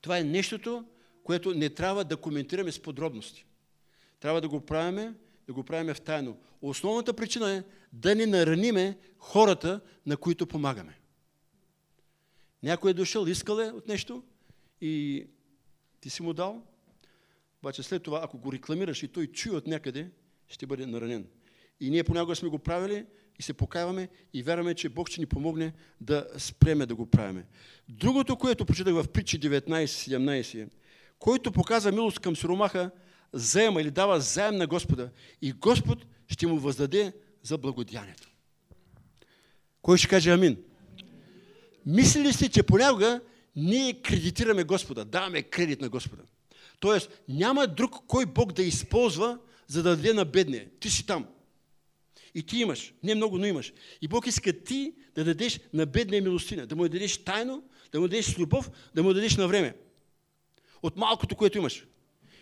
Това 0.00 0.18
е 0.18 0.24
нещото, 0.24 0.84
което 1.24 1.54
не 1.54 1.70
трябва 1.70 2.04
да 2.04 2.16
коментираме 2.16 2.72
с 2.72 2.82
подробности. 2.82 3.46
Трябва 4.20 4.40
да 4.40 4.48
го 4.48 4.60
правиме, 4.60 5.14
да 5.46 5.52
го 5.52 5.64
правиме 5.64 5.94
в 5.94 6.00
тайно. 6.00 6.38
Основната 6.62 7.14
причина 7.14 7.52
е 7.52 7.62
да 7.92 8.14
не 8.14 8.26
нараниме 8.26 8.98
хората, 9.18 9.80
на 10.06 10.16
които 10.16 10.46
помагаме. 10.46 10.97
Някой 12.62 12.90
е 12.90 12.94
дошъл, 12.94 13.26
искал 13.26 13.58
е 13.58 13.70
от 13.70 13.88
нещо 13.88 14.22
и 14.80 15.24
ти 16.00 16.10
си 16.10 16.22
му 16.22 16.32
дал, 16.32 16.62
обаче 17.62 17.82
след 17.82 18.02
това, 18.02 18.20
ако 18.24 18.38
го 18.38 18.52
рекламираш 18.52 19.02
и 19.02 19.08
той 19.08 19.26
чуе 19.26 19.56
от 19.56 19.66
някъде, 19.66 20.10
ще 20.48 20.66
бъде 20.66 20.86
наранен. 20.86 21.26
И 21.80 21.90
ние 21.90 22.04
понякога 22.04 22.36
сме 22.36 22.48
го 22.48 22.58
правили 22.58 23.06
и 23.38 23.42
се 23.42 23.52
покаяваме 23.52 24.08
и 24.34 24.42
вярваме, 24.42 24.74
че 24.74 24.88
Бог 24.88 25.08
ще 25.08 25.20
ни 25.20 25.26
помогне 25.26 25.72
да 26.00 26.26
спреме 26.38 26.86
да 26.86 26.94
го 26.94 27.06
правиме. 27.06 27.46
Другото, 27.88 28.36
което 28.36 28.66
прочитах 28.66 28.94
в 28.94 29.08
притчи 29.08 29.40
19-17, 29.40 30.68
който 31.18 31.52
показва 31.52 31.92
милост 31.92 32.18
към 32.18 32.36
сиромаха, 32.36 32.90
заема 33.32 33.82
или 33.82 33.90
дава 33.90 34.20
заем 34.20 34.56
на 34.56 34.66
Господа 34.66 35.10
и 35.42 35.52
Господ 35.52 36.06
ще 36.28 36.46
му 36.46 36.58
въздаде 36.58 37.12
за 37.42 37.58
благодянието. 37.58 38.30
Кой 39.82 39.98
ще 39.98 40.08
каже 40.08 40.30
амин? 40.30 40.56
Мислили 41.88 42.32
сте, 42.32 42.48
че 42.48 42.62
понякога 42.62 43.20
ние 43.56 44.02
кредитираме 44.02 44.64
Господа, 44.64 45.04
даваме 45.04 45.42
кредит 45.42 45.80
на 45.80 45.88
Господа. 45.88 46.22
Тоест, 46.80 47.10
няма 47.28 47.66
друг 47.66 47.94
кой 48.06 48.26
Бог 48.26 48.52
да 48.52 48.62
използва, 48.62 49.38
за 49.66 49.82
да 49.82 49.96
даде 49.96 50.12
на 50.12 50.24
бедния. 50.24 50.66
Ти 50.80 50.90
си 50.90 51.06
там. 51.06 51.26
И 52.34 52.42
ти 52.42 52.58
имаш. 52.58 52.92
Не 53.02 53.14
много, 53.14 53.38
но 53.38 53.46
имаш. 53.46 53.72
И 54.02 54.08
Бог 54.08 54.26
иска 54.26 54.52
ти 54.64 54.92
да 55.14 55.24
дадеш 55.24 55.60
на 55.72 55.86
бедния 55.86 56.22
милостина. 56.22 56.66
Да 56.66 56.76
му 56.76 56.88
дадеш 56.88 57.18
тайно, 57.18 57.62
да 57.92 58.00
му 58.00 58.08
дадеш 58.08 58.26
с 58.26 58.38
любов, 58.38 58.70
да 58.94 59.02
му 59.02 59.12
дадеш 59.12 59.36
на 59.36 59.48
време. 59.48 59.74
От 60.82 60.96
малкото, 60.96 61.36
което 61.36 61.58
имаш. 61.58 61.84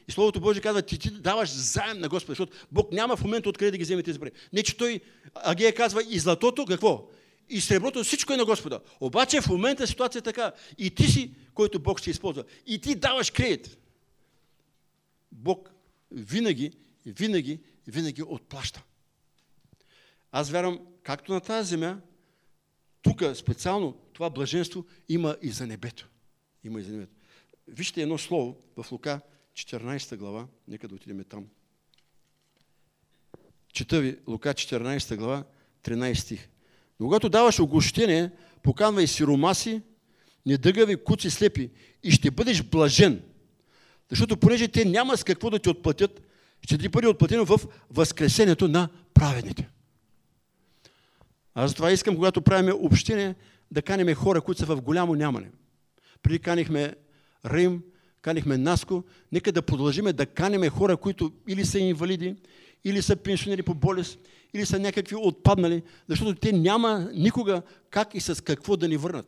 И 0.08 0.12
Словото 0.12 0.40
Божие 0.40 0.62
казва, 0.62 0.82
ти, 0.82 0.98
ти 0.98 1.10
даваш 1.10 1.50
заем 1.50 1.98
на 1.98 2.08
Господа, 2.08 2.32
защото 2.32 2.66
Бог 2.72 2.92
няма 2.92 3.16
в 3.16 3.24
момента 3.24 3.48
откъде 3.48 3.70
да 3.70 3.76
ги 3.76 3.84
вземе 3.84 4.02
тези 4.02 4.18
пари. 4.18 4.30
Не, 4.52 4.62
че 4.62 4.76
той, 4.76 5.00
Агея 5.34 5.74
казва, 5.74 6.02
и 6.10 6.18
златото, 6.18 6.64
какво? 6.64 7.08
И 7.48 7.60
среброто, 7.60 8.04
всичко 8.04 8.32
е 8.32 8.36
на 8.36 8.44
Господа. 8.44 8.80
Обаче 9.00 9.40
в 9.40 9.48
момента 9.48 9.86
ситуация 9.86 10.18
е 10.18 10.22
така. 10.22 10.52
И 10.78 10.94
ти 10.94 11.06
си, 11.06 11.34
който 11.54 11.78
Бог 11.78 12.00
ще 12.00 12.10
използва. 12.10 12.44
И 12.66 12.80
ти 12.80 12.94
даваш 12.94 13.30
кредит. 13.30 13.78
Бог 15.32 15.70
винаги, 16.10 16.72
винаги, 17.06 17.60
винаги 17.86 18.22
отплаща. 18.22 18.82
Аз 20.32 20.50
вярвам, 20.50 20.80
както 21.02 21.32
на 21.32 21.40
тази 21.40 21.68
земя, 21.68 22.00
тук 23.02 23.22
специално 23.34 23.92
това 24.12 24.30
блаженство 24.30 24.84
има 25.08 25.36
и 25.42 25.50
за 25.50 25.66
небето. 25.66 26.08
Има 26.64 26.80
и 26.80 26.82
за 26.82 26.92
небето. 26.92 27.12
Вижте 27.68 28.02
едно 28.02 28.18
слово 28.18 28.56
в 28.76 28.92
Лука 28.92 29.20
14 29.54 30.16
глава. 30.16 30.46
Нека 30.68 30.88
да 30.88 30.94
отидем 30.94 31.24
там. 31.24 31.46
Чета 33.72 34.00
ви 34.00 34.18
Лука 34.26 34.54
14 34.54 35.16
глава, 35.16 35.44
13 35.82 36.14
стих. 36.14 36.48
Но 37.00 37.06
когато 37.06 37.28
даваш 37.28 37.60
огощение, 37.60 38.30
поканвай 38.62 39.06
сиромаси, 39.06 39.82
недъгави, 40.46 40.96
куци, 40.96 41.30
слепи 41.30 41.70
и 42.02 42.10
ще 42.10 42.30
бъдеш 42.30 42.62
блажен. 42.62 43.22
Защото 44.10 44.36
понеже 44.36 44.68
те 44.68 44.84
няма 44.84 45.16
с 45.16 45.24
какво 45.24 45.50
да 45.50 45.58
ти 45.58 45.68
отплатят, 45.68 46.22
ще 46.62 46.78
ти 46.78 46.88
бъде 46.88 47.08
отплатено 47.08 47.44
в 47.44 47.60
възкресението 47.90 48.68
на 48.68 48.88
праведните. 49.14 49.68
Аз 51.54 51.70
затова 51.70 51.90
искам, 51.90 52.14
когато 52.14 52.42
правиме 52.42 52.72
общение, 52.72 53.34
да 53.70 53.82
канеме 53.82 54.14
хора, 54.14 54.40
които 54.40 54.58
са 54.58 54.66
в 54.66 54.82
голямо 54.82 55.14
нямане. 55.14 55.50
Преди 56.22 56.38
канихме 56.38 56.94
Рим, 57.44 57.82
канихме 58.22 58.58
Наско, 58.58 59.04
нека 59.32 59.52
да 59.52 59.62
продължиме 59.62 60.12
да 60.12 60.26
канеме 60.26 60.68
хора, 60.68 60.96
които 60.96 61.32
или 61.48 61.64
са 61.64 61.78
инвалиди, 61.78 62.36
или 62.86 63.02
са 63.02 63.16
пенсионери 63.16 63.62
по 63.62 63.74
болест, 63.74 64.18
или 64.54 64.66
са 64.66 64.78
някакви 64.78 65.16
отпаднали, 65.16 65.82
защото 66.08 66.34
те 66.34 66.52
няма 66.52 67.10
никога 67.14 67.62
как 67.90 68.14
и 68.14 68.20
с 68.20 68.44
какво 68.44 68.76
да 68.76 68.88
ни 68.88 68.96
върнат. 68.96 69.26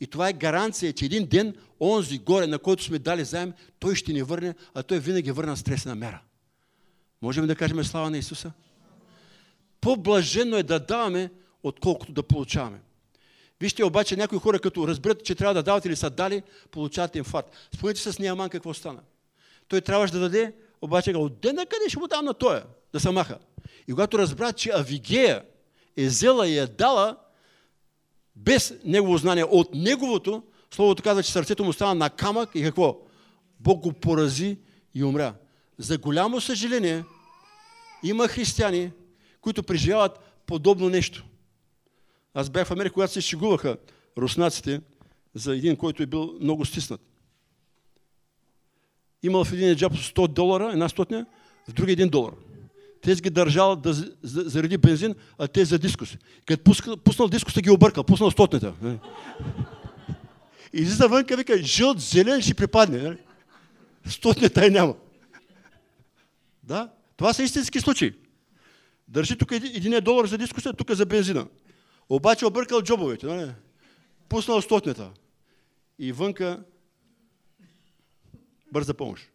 И 0.00 0.06
това 0.06 0.28
е 0.28 0.32
гаранция, 0.32 0.92
че 0.92 1.04
един 1.04 1.26
ден 1.26 1.54
онзи 1.80 2.18
горе, 2.18 2.46
на 2.46 2.58
който 2.58 2.82
сме 2.82 2.98
дали 2.98 3.24
заем, 3.24 3.52
той 3.78 3.94
ще 3.94 4.12
ни 4.12 4.22
върне, 4.22 4.54
а 4.74 4.82
той 4.82 4.98
винаги 4.98 5.30
върна 5.30 5.56
стресна 5.56 5.94
мера. 5.94 6.20
Можем 7.22 7.46
да 7.46 7.56
кажем 7.56 7.84
слава 7.84 8.10
на 8.10 8.18
Исуса? 8.18 8.52
По-блаженно 9.80 10.56
е 10.56 10.62
да 10.62 10.80
даваме, 10.80 11.30
отколкото 11.62 12.12
да 12.12 12.22
получаваме. 12.22 12.80
Вижте 13.60 13.84
обаче 13.84 14.16
някои 14.16 14.38
хора, 14.38 14.58
като 14.58 14.88
разберат, 14.88 15.24
че 15.24 15.34
трябва 15.34 15.54
да 15.54 15.62
дават 15.62 15.84
или 15.84 15.96
са 15.96 16.10
дали, 16.10 16.42
получават 16.70 17.16
инфаркт. 17.16 17.54
Спомнете 17.74 18.00
с 18.00 18.18
Ниаман 18.18 18.50
какво 18.50 18.74
стана. 18.74 19.00
Той 19.68 19.80
трябваше 19.80 20.12
да 20.12 20.20
даде, 20.20 20.52
обаче 20.82 21.16
отде 21.16 21.52
на 21.52 21.66
къде 21.66 21.88
ще 21.88 21.98
му 21.98 22.06
дам 22.06 22.24
на 22.24 22.34
тоя, 22.34 22.64
да 22.92 23.00
се 23.00 23.10
маха. 23.10 23.38
И 23.88 23.92
когато 23.92 24.18
разбра, 24.18 24.52
че 24.52 24.70
Авигея 24.74 25.42
е 25.96 26.06
взела 26.06 26.48
и 26.48 26.58
е 26.58 26.66
дала, 26.66 27.16
без 28.36 28.74
негово 28.84 29.18
знание 29.18 29.44
от 29.44 29.74
неговото, 29.74 30.42
Словото 30.74 31.02
казва, 31.02 31.22
че 31.22 31.32
сърцето 31.32 31.64
му 31.64 31.72
стана 31.72 31.94
на 31.94 32.10
камък 32.10 32.50
и 32.54 32.62
какво? 32.62 33.00
Бог 33.60 33.82
го 33.82 33.92
порази 33.92 34.58
и 34.94 35.04
умря. 35.04 35.34
За 35.78 35.98
голямо 35.98 36.40
съжаление, 36.40 37.04
има 38.02 38.28
християни, 38.28 38.92
които 39.40 39.62
преживяват 39.62 40.18
подобно 40.46 40.88
нещо. 40.88 41.24
Аз 42.34 42.50
бях 42.50 42.66
в 42.66 42.70
Америка, 42.70 42.94
когато 42.94 43.12
се 43.12 43.20
шегуваха 43.20 43.76
руснаците 44.18 44.80
за 45.34 45.56
един, 45.56 45.76
който 45.76 46.02
е 46.02 46.06
бил 46.06 46.34
много 46.40 46.64
стиснат. 46.64 47.00
Имал 49.22 49.44
в 49.44 49.52
един 49.52 49.74
джаб 49.74 49.92
100 49.92 50.28
долара, 50.28 50.72
една 50.72 50.88
стотня, 50.88 51.26
в 51.68 51.72
други 51.72 51.92
един 51.92 52.08
долар. 52.08 52.32
Те 53.02 53.14
ги 53.14 53.30
държал 53.30 53.76
да 53.76 53.94
заради 54.22 54.78
бензин, 54.78 55.14
а 55.38 55.48
те 55.48 55.64
за 55.64 55.78
дискус. 55.78 56.16
Като 56.46 56.64
пуснал, 56.64 56.96
пуснал 56.96 57.28
дискуса, 57.28 57.60
ги 57.60 57.70
объркал, 57.70 58.04
пуснал 58.04 58.30
стотнята. 58.30 58.74
И 60.72 60.80
излиза 60.80 61.08
вънка, 61.08 61.36
вика, 61.36 61.62
жълт, 61.62 62.00
зелен 62.00 62.42
ще 62.42 62.54
припадне. 62.54 62.98
Нали? 62.98 63.18
Стотнята 64.06 64.66
и 64.66 64.70
няма. 64.70 64.94
Да, 66.62 66.90
това 67.16 67.32
са 67.32 67.42
истински 67.42 67.80
случаи. 67.80 68.14
Държи 69.08 69.38
тук 69.38 69.52
един 69.52 70.00
долар 70.00 70.26
за 70.26 70.38
дискусия, 70.38 70.72
тук 70.72 70.90
за 70.90 71.06
бензина. 71.06 71.46
Обаче 72.08 72.46
объркал 72.46 72.82
джобовете. 72.82 73.26
Нали? 73.26 73.50
Пуснал 74.28 74.62
стотнята. 74.62 75.10
И 75.98 76.12
вънка 76.12 76.62
бърза 78.72 78.94
помощ. 78.94 79.30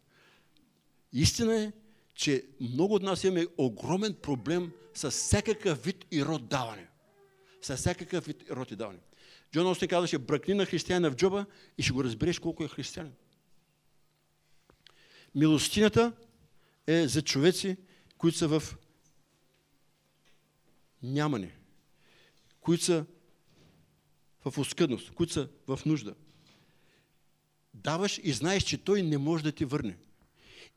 Истина 1.14 1.56
е, 1.56 1.72
че 2.16 2.44
много 2.60 2.96
от 2.96 3.04
нас 3.04 3.24
имаме 3.24 3.48
огромен 3.58 4.16
проблем 4.22 4.72
с 4.94 5.12
всякакъв 5.12 5.84
вид 5.84 6.06
и 6.12 6.26
род 6.26 6.48
даване. 6.48 6.88
С 7.62 7.78
всякакъв 7.78 8.26
вид 8.26 8.44
и 8.50 8.52
род 8.52 8.72
и 8.72 8.76
даване. 8.76 9.00
Джон 9.52 9.68
Остин 9.68 9.88
казваше, 9.88 10.18
бръкни 10.18 10.54
на 10.54 10.66
християна 10.66 11.12
в 11.12 11.16
джоба 11.16 11.46
и 11.78 11.84
ще 11.84 11.94
го 11.94 12.04
разбереш 12.04 12.40
колко 12.40 12.64
е 12.64 12.68
християнин. 12.68 13.14
Милостината 15.36 16.14
е 16.88 17.08
за 17.08 17.22
човеци, 17.22 17.78
които 18.18 18.38
са 18.38 18.48
в 18.48 18.78
нямане, 21.04 21.56
които 22.62 22.84
са 22.84 23.06
в 24.46 24.58
оскъдност, 24.58 25.12
които 25.12 25.34
са 25.34 25.50
в 25.68 25.80
нужда. 25.86 26.16
Даваш 27.84 28.20
и 28.24 28.34
знаеш, 28.34 28.64
че 28.64 28.78
той 28.78 29.02
не 29.02 29.18
може 29.18 29.44
да 29.44 29.52
ти 29.52 29.66
върне. 29.66 29.96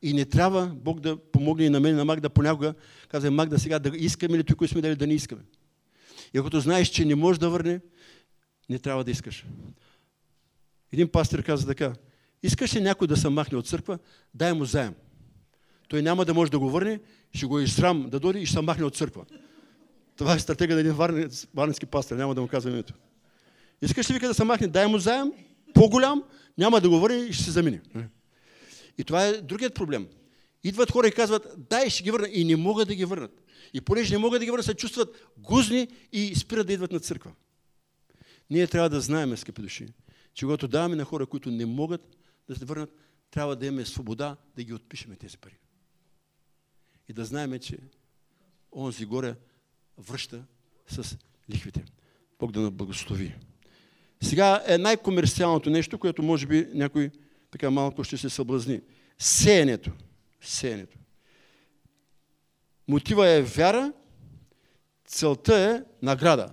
И 0.01 0.13
не 0.13 0.25
трябва 0.25 0.65
Бог 0.65 0.99
да 0.99 1.17
помогне 1.17 1.65
и 1.65 1.69
на 1.69 1.79
мен, 1.79 1.95
на 1.95 2.05
Магда 2.05 2.29
понякога, 2.29 2.73
казва 3.09 3.31
Магда 3.31 3.59
сега 3.59 3.79
да 3.79 3.97
искаме 3.97 4.37
ли 4.37 4.43
които 4.43 4.71
сме 4.71 4.81
дали 4.81 4.95
да 4.95 5.07
не 5.07 5.13
искаме. 5.13 5.41
И 6.33 6.37
ако 6.37 6.59
знаеш, 6.59 6.87
че 6.87 7.05
не 7.05 7.15
може 7.15 7.39
да 7.39 7.49
върне, 7.49 7.79
не 8.69 8.79
трябва 8.79 9.03
да 9.03 9.11
искаш. 9.11 9.45
Един 10.93 11.07
пастор 11.07 11.43
каза 11.43 11.67
така, 11.67 11.93
искаш 12.43 12.75
ли 12.75 12.81
някой 12.81 13.07
да 13.07 13.17
се 13.17 13.29
махне 13.29 13.57
от 13.57 13.67
църква, 13.67 13.99
дай 14.33 14.53
му 14.53 14.65
заем. 14.65 14.93
Той 15.87 16.01
няма 16.01 16.25
да 16.25 16.33
може 16.33 16.51
да 16.51 16.59
го 16.59 16.69
върне, 16.69 16.99
ще 17.33 17.45
го 17.45 17.59
изсрам 17.59 18.09
да 18.09 18.19
дойде 18.19 18.39
и 18.39 18.45
ще 18.45 18.53
се 18.53 18.61
махне 18.61 18.85
от 18.85 18.95
църква. 18.95 19.25
Това 20.17 20.33
е 20.33 20.39
стратегия 20.39 20.75
на 20.75 20.79
един 20.79 20.93
варненски 21.53 21.85
пастор, 21.85 22.15
няма 22.15 22.35
да 22.35 22.41
му 22.41 22.47
казвам 22.47 22.73
името. 22.73 22.93
Искаш 23.81 24.09
ли 24.09 24.13
вика 24.13 24.27
да 24.27 24.33
се 24.33 24.43
махне, 24.43 24.67
дай 24.67 24.87
му 24.87 24.97
заем, 24.97 25.31
по-голям, 25.73 26.23
няма 26.57 26.81
да 26.81 26.89
го 26.89 26.99
върне 26.99 27.17
и 27.17 27.33
ще 27.33 27.43
се 27.43 27.51
замине. 27.51 27.81
И 28.97 29.03
това 29.03 29.25
е 29.25 29.41
другият 29.41 29.75
проблем. 29.75 30.07
Идват 30.63 30.91
хора 30.91 31.07
и 31.07 31.11
казват, 31.11 31.47
дай, 31.69 31.89
ще 31.89 32.03
ги 32.03 32.11
върна. 32.11 32.29
И 32.31 32.45
не 32.45 32.55
могат 32.55 32.87
да 32.87 32.95
ги 32.95 33.05
върнат. 33.05 33.41
И 33.73 33.81
понеже 33.81 34.13
не 34.13 34.17
могат 34.17 34.41
да 34.41 34.45
ги 34.45 34.51
върнат, 34.51 34.65
се 34.65 34.73
чувстват 34.73 35.31
гузни 35.37 35.87
и 36.11 36.35
спират 36.35 36.67
да 36.67 36.73
идват 36.73 36.91
на 36.91 36.99
църква. 36.99 37.31
Ние 38.49 38.67
трябва 38.67 38.89
да 38.89 39.01
знаем, 39.01 39.37
скъпи 39.37 39.61
души, 39.61 39.87
че 40.33 40.45
когато 40.45 40.67
даваме 40.67 40.95
на 40.95 41.05
хора, 41.05 41.25
които 41.25 41.51
не 41.51 41.65
могат 41.65 42.17
да 42.49 42.55
се 42.55 42.65
върнат, 42.65 42.95
трябва 43.31 43.55
да 43.55 43.65
имаме 43.65 43.85
свобода 43.85 44.37
да 44.55 44.63
ги 44.63 44.73
отпишеме 44.73 45.15
тези 45.15 45.37
пари. 45.37 45.57
и 47.09 47.13
да 47.13 47.25
знаем, 47.25 47.59
че 47.59 47.77
онзи 48.71 49.05
горе 49.05 49.35
връща 49.97 50.45
с 50.87 51.17
лихвите. 51.49 51.85
Бог 52.39 52.51
да 52.51 52.71
благослови. 52.71 53.35
Сега 54.21 54.63
е 54.67 54.77
най-комерциалното 54.77 55.69
нещо, 55.69 55.97
което 55.99 56.23
може 56.23 56.47
би 56.47 56.67
някой 56.73 57.11
така 57.51 57.71
малко 57.71 58.03
ще 58.03 58.17
се 58.17 58.29
съблазни. 58.29 58.81
Сеенето. 59.19 59.91
Сеенето. 60.41 60.97
Мотива 62.87 63.29
е 63.29 63.41
вяра, 63.41 63.93
целта 65.05 65.59
е 65.59 65.83
награда. 66.01 66.51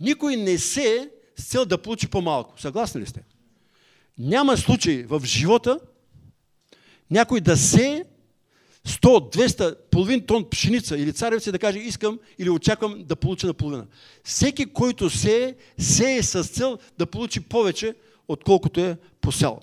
Никой 0.00 0.36
не 0.36 0.58
се 0.58 1.10
с 1.36 1.44
цел 1.44 1.64
да 1.64 1.82
получи 1.82 2.08
по-малко. 2.08 2.60
Съгласни 2.60 3.00
ли 3.00 3.06
сте? 3.06 3.24
Няма 4.18 4.56
случай 4.56 5.02
в 5.02 5.22
живота 5.24 5.80
някой 7.10 7.40
да 7.40 7.56
се 7.56 8.04
100, 8.88 9.08
200, 9.36 9.76
половин 9.90 10.26
тон 10.26 10.50
пшеница 10.50 10.98
или 10.98 11.12
царевица 11.12 11.52
да 11.52 11.58
каже 11.58 11.78
искам 11.78 12.18
или 12.38 12.50
очаквам 12.50 13.04
да 13.04 13.16
получа 13.16 13.46
наполовина. 13.46 13.86
Всеки, 14.24 14.66
който 14.66 15.10
се 15.10 15.56
сее 15.78 16.22
с 16.22 16.44
цел 16.44 16.78
да 16.98 17.06
получи 17.06 17.40
повече, 17.40 17.94
отколкото 18.28 18.80
е 18.80 18.96
посял. 19.20 19.60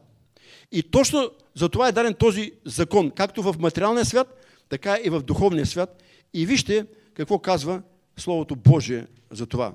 И 0.71 0.83
точно 0.83 1.31
за 1.55 1.69
това 1.69 1.87
е 1.87 1.91
даден 1.91 2.13
този 2.13 2.51
закон, 2.65 3.11
както 3.11 3.43
в 3.43 3.55
материалния 3.59 4.05
свят, 4.05 4.45
така 4.69 4.97
и 5.03 5.09
в 5.09 5.21
духовния 5.21 5.65
свят. 5.65 6.03
И 6.33 6.45
вижте 6.45 6.85
какво 7.13 7.39
казва 7.39 7.81
Словото 8.17 8.55
Божие 8.55 9.07
за 9.31 9.45
това. 9.45 9.73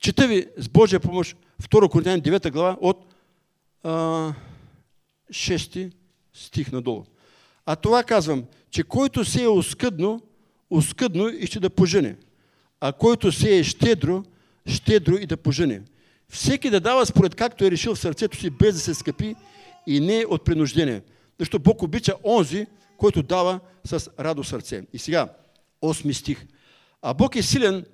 Чета 0.00 0.28
ви 0.28 0.46
с 0.56 0.68
Божия 0.68 1.00
помощ 1.00 1.36
2 1.62 1.90
Коринтиян 1.90 2.20
9 2.20 2.50
глава 2.50 2.76
от 2.80 3.09
6 3.84 5.92
стих 6.34 6.72
надолу. 6.72 7.04
А 7.66 7.76
това 7.76 8.04
казвам, 8.04 8.44
че 8.70 8.82
който 8.82 9.24
се 9.24 9.42
е 9.42 9.48
оскъдно, 9.48 10.22
оскъдно 10.70 11.28
и 11.28 11.46
ще 11.46 11.60
да 11.60 11.70
пожене. 11.70 12.16
А 12.80 12.92
който 12.92 13.32
се 13.32 13.58
е 13.58 13.64
щедро, 13.64 14.24
щедро 14.66 15.14
и 15.14 15.26
да 15.26 15.36
пожене. 15.36 15.82
Всеки 16.28 16.70
да 16.70 16.80
дава 16.80 17.06
според 17.06 17.34
както 17.34 17.64
е 17.64 17.70
решил 17.70 17.94
в 17.94 17.98
сърцето 17.98 18.38
си, 18.38 18.50
без 18.50 18.74
да 18.74 18.80
се 18.80 18.94
скъпи 18.94 19.34
и 19.86 20.00
не 20.00 20.24
от 20.28 20.44
принуждение. 20.44 21.02
Защото 21.38 21.62
Бог 21.62 21.82
обича 21.82 22.14
онзи, 22.24 22.66
който 22.96 23.22
дава 23.22 23.60
с 23.84 24.10
радо 24.18 24.44
сърце. 24.44 24.82
И 24.92 24.98
сега, 24.98 25.28
8 25.82 26.12
стих. 26.12 26.46
А 27.02 27.14
Бог 27.14 27.36
е 27.36 27.42
силен 27.42 27.84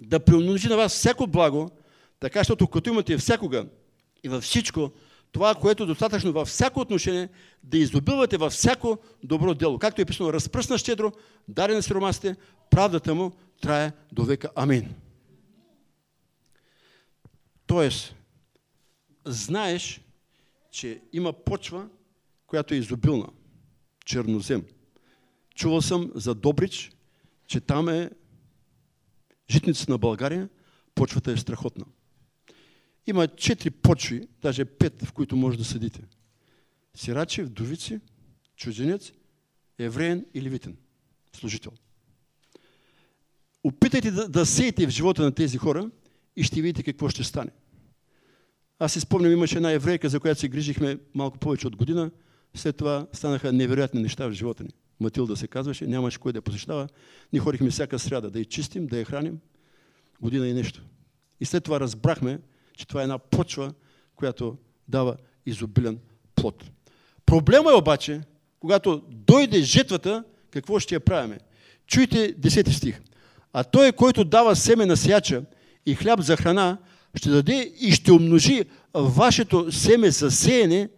да 0.00 0.20
приумножи 0.20 0.68
на 0.68 0.76
вас 0.76 0.92
всяко 0.92 1.26
благо, 1.26 1.70
така, 2.20 2.40
защото 2.40 2.66
като 2.66 2.90
имате 2.90 3.18
всякога 3.18 3.66
и 4.24 4.28
във 4.28 4.44
всичко, 4.44 4.90
това, 5.36 5.54
което 5.54 5.82
е 5.82 5.86
достатъчно 5.86 6.32
във 6.32 6.48
всяко 6.48 6.80
отношение, 6.80 7.28
да 7.62 7.78
изобилвате 7.78 8.36
във 8.36 8.52
всяко 8.52 8.98
добро 9.24 9.54
дело. 9.54 9.78
Както 9.78 10.02
е 10.02 10.04
писано, 10.04 10.32
разпръсна 10.32 10.78
щедро, 10.78 11.12
даде 11.48 11.74
на 11.74 11.82
сиромасите, 11.82 12.36
правдата 12.70 13.14
му 13.14 13.32
трае 13.60 13.92
до 14.12 14.24
века. 14.24 14.50
Амин. 14.54 14.94
Тоест, 17.66 18.14
знаеш, 19.24 20.00
че 20.70 21.00
има 21.12 21.32
почва, 21.32 21.88
която 22.46 22.74
е 22.74 22.76
изобилна. 22.76 23.28
Чернозем. 24.04 24.64
Чувал 25.54 25.82
съм 25.82 26.12
за 26.14 26.34
Добрич, 26.34 26.92
че 27.46 27.60
там 27.60 27.88
е 27.88 28.10
житница 29.50 29.90
на 29.90 29.98
България, 29.98 30.48
почвата 30.94 31.32
е 31.32 31.36
страхотна. 31.36 31.84
Има 33.06 33.28
четири 33.28 33.70
почви, 33.70 34.28
даже 34.42 34.64
пет, 34.64 35.02
в 35.02 35.12
които 35.12 35.36
може 35.36 35.58
да 35.58 35.64
съдите. 35.64 36.00
Сирачи, 36.94 37.42
вдовици, 37.42 38.00
чужденец, 38.56 39.12
евреен 39.78 40.26
и 40.34 40.42
левитен. 40.42 40.76
Служител. 41.36 41.72
Опитайте 43.64 44.10
да, 44.10 44.28
да 44.28 44.46
сеете 44.46 44.86
в 44.86 44.90
живота 44.90 45.22
на 45.22 45.32
тези 45.32 45.58
хора 45.58 45.90
и 46.36 46.42
ще 46.42 46.62
видите 46.62 46.82
какво 46.82 47.08
ще 47.08 47.24
стане. 47.24 47.50
Аз 48.78 48.92
си 48.92 49.00
спомням, 49.00 49.32
имаше 49.32 49.56
една 49.56 49.70
еврейка, 49.70 50.08
за 50.08 50.20
която 50.20 50.40
се 50.40 50.48
грижихме 50.48 50.98
малко 51.14 51.38
повече 51.38 51.66
от 51.66 51.76
година. 51.76 52.10
След 52.54 52.76
това 52.76 53.06
станаха 53.12 53.52
невероятни 53.52 54.02
неща 54.02 54.28
в 54.28 54.32
живота 54.32 54.64
ни. 54.64 54.70
Матилда 55.00 55.36
се 55.36 55.48
казваше, 55.48 55.86
нямаше 55.86 56.18
кой 56.18 56.32
да 56.32 56.38
я 56.38 56.42
посещава. 56.42 56.88
Ние 57.32 57.40
ходихме 57.40 57.70
всяка 57.70 57.98
сряда 57.98 58.30
да 58.30 58.38
я 58.38 58.44
чистим, 58.44 58.86
да 58.86 58.98
я 58.98 59.04
храним. 59.04 59.38
Година 60.20 60.48
и 60.48 60.52
нещо. 60.52 60.82
И 61.40 61.44
след 61.44 61.64
това 61.64 61.80
разбрахме, 61.80 62.38
че 62.76 62.86
това 62.86 63.00
е 63.00 63.02
една 63.02 63.18
почва, 63.18 63.72
която 64.16 64.56
дава 64.88 65.16
изобилен 65.46 65.98
плод. 66.34 66.64
Проблема 67.26 67.70
е 67.70 67.74
обаче, 67.74 68.20
когато 68.60 69.02
дойде 69.08 69.62
жетвата, 69.62 70.24
какво 70.50 70.78
ще 70.78 70.94
я 70.94 71.00
правиме? 71.00 71.38
Чуйте 71.86 72.34
10 72.34 72.70
стих. 72.70 73.00
А 73.52 73.64
той, 73.64 73.92
който 73.92 74.24
дава 74.24 74.56
семе 74.56 74.86
на 74.86 74.96
сяча 74.96 75.42
и 75.86 75.94
хляб 75.94 76.20
за 76.20 76.36
храна, 76.36 76.78
ще 77.14 77.30
даде 77.30 77.72
и 77.80 77.92
ще 77.92 78.12
умножи 78.12 78.64
вашето 78.94 79.72
семе 79.72 80.10
за 80.10 80.30
сеене 80.30 80.88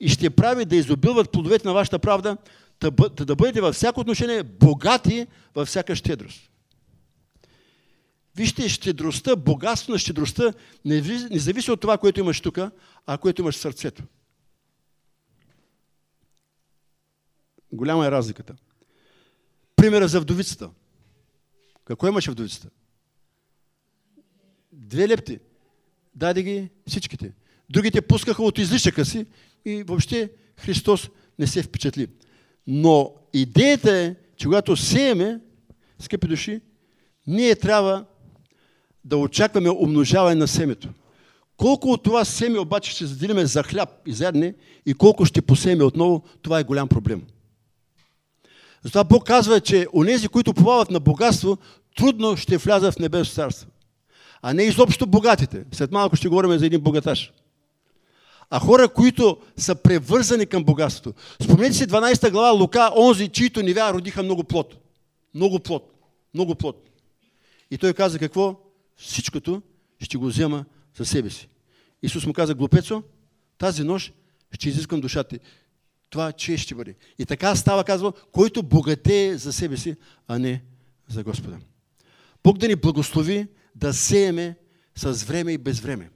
и 0.00 0.08
ще 0.08 0.30
прави 0.30 0.64
да 0.64 0.76
изобилват 0.76 1.30
плодовете 1.30 1.68
на 1.68 1.74
вашата 1.74 1.98
правда, 1.98 2.36
да, 2.80 3.36
бъдете 3.36 3.60
във 3.60 3.74
всяко 3.74 4.00
отношение 4.00 4.42
богати 4.42 5.26
във 5.54 5.68
всяка 5.68 5.96
щедрост. 5.96 6.47
Вижте, 8.38 8.68
щедростта, 8.68 9.36
богатство 9.36 9.92
на 9.92 9.98
щедростта 9.98 10.52
не, 10.84 11.02
зависи 11.38 11.70
от 11.70 11.80
това, 11.80 11.98
което 11.98 12.20
имаш 12.20 12.40
тук, 12.40 12.58
а 13.06 13.18
което 13.18 13.42
имаш 13.42 13.54
в 13.54 13.60
сърцето. 13.60 14.02
Голяма 17.72 18.06
е 18.06 18.10
разликата. 18.10 18.54
Примера 19.76 20.08
за 20.08 20.20
вдовицата. 20.20 20.70
Какво 21.84 22.08
имаше 22.08 22.30
вдовицата? 22.30 22.68
Две 24.72 25.08
лепти. 25.08 25.38
Даде 26.14 26.42
ги 26.42 26.70
всичките. 26.86 27.32
Другите 27.70 28.00
пускаха 28.02 28.42
от 28.42 28.58
излишъка 28.58 29.04
си 29.04 29.26
и 29.64 29.82
въобще 29.82 30.30
Христос 30.56 31.08
не 31.38 31.46
се 31.46 31.62
впечатли. 31.62 32.08
Но 32.66 33.14
идеята 33.32 33.96
е, 33.96 34.14
че 34.36 34.46
когато 34.46 34.76
сееме, 34.76 35.40
скъпи 35.98 36.28
души, 36.28 36.60
ние 37.26 37.56
трябва 37.56 38.06
да 39.08 39.16
очакваме 39.16 39.70
умножаване 39.70 40.34
на 40.34 40.48
семето. 40.48 40.88
Колко 41.56 41.88
от 41.88 42.02
това 42.02 42.24
семе 42.24 42.58
обаче 42.58 42.90
ще 42.90 43.06
заделиме 43.06 43.46
за 43.46 43.62
хляб 43.62 43.88
и 44.06 44.12
зерне 44.12 44.54
и 44.86 44.94
колко 44.94 45.24
ще 45.24 45.42
посееме 45.42 45.84
отново, 45.84 46.22
това 46.42 46.58
е 46.58 46.64
голям 46.64 46.88
проблем. 46.88 47.22
Затова 48.82 49.04
Бог 49.04 49.26
казва, 49.26 49.60
че 49.60 49.86
онези, 49.94 50.28
които 50.28 50.54
плават 50.54 50.90
на 50.90 51.00
богатство, 51.00 51.58
трудно 51.96 52.36
ще 52.36 52.56
влязат 52.56 52.94
в 52.94 52.98
небесно 52.98 53.34
царство. 53.34 53.68
А 54.42 54.54
не 54.54 54.62
изобщо 54.62 55.06
богатите. 55.06 55.64
След 55.72 55.92
малко 55.92 56.16
ще 56.16 56.28
говорим 56.28 56.58
за 56.58 56.66
един 56.66 56.80
богаташ. 56.80 57.32
А 58.50 58.58
хора, 58.58 58.88
които 58.88 59.36
са 59.56 59.74
превързани 59.74 60.46
към 60.46 60.64
богатството. 60.64 61.20
Спомнете 61.42 61.74
си 61.74 61.86
12 61.86 62.30
глава 62.30 62.50
Лука, 62.50 62.90
онзи, 62.96 63.28
чието 63.28 63.62
нивя 63.62 63.92
родиха 63.92 64.22
много 64.22 64.44
плод. 64.44 64.74
Много 65.34 65.58
плод. 65.58 65.92
Много 66.34 66.54
плод. 66.54 66.88
И 67.70 67.78
той 67.78 67.92
каза 67.92 68.18
какво? 68.18 68.56
Всичкото 68.98 69.62
ще 70.00 70.16
го 70.16 70.26
взема 70.26 70.64
за 70.96 71.06
себе 71.06 71.30
си. 71.30 71.48
Исус 72.02 72.26
му 72.26 72.32
каза, 72.32 72.54
глупецо, 72.54 73.02
тази 73.58 73.84
нощ 73.84 74.12
ще 74.52 74.68
изискам 74.68 75.00
душата 75.00 75.38
Това 76.10 76.32
че 76.32 76.56
ще 76.56 76.74
бъде. 76.74 76.94
И 77.18 77.26
така 77.26 77.56
става, 77.56 77.84
казва, 77.84 78.12
който 78.32 78.62
богатее 78.62 79.36
за 79.36 79.52
себе 79.52 79.76
си, 79.76 79.96
а 80.28 80.38
не 80.38 80.62
за 81.08 81.24
Господа. 81.24 81.58
Бог 82.44 82.58
да 82.58 82.68
ни 82.68 82.76
благослови 82.76 83.46
да 83.74 83.92
сееме 83.94 84.56
с 84.96 85.24
време 85.24 85.52
и 85.52 85.58
без 85.58 85.80
време. 85.80 86.10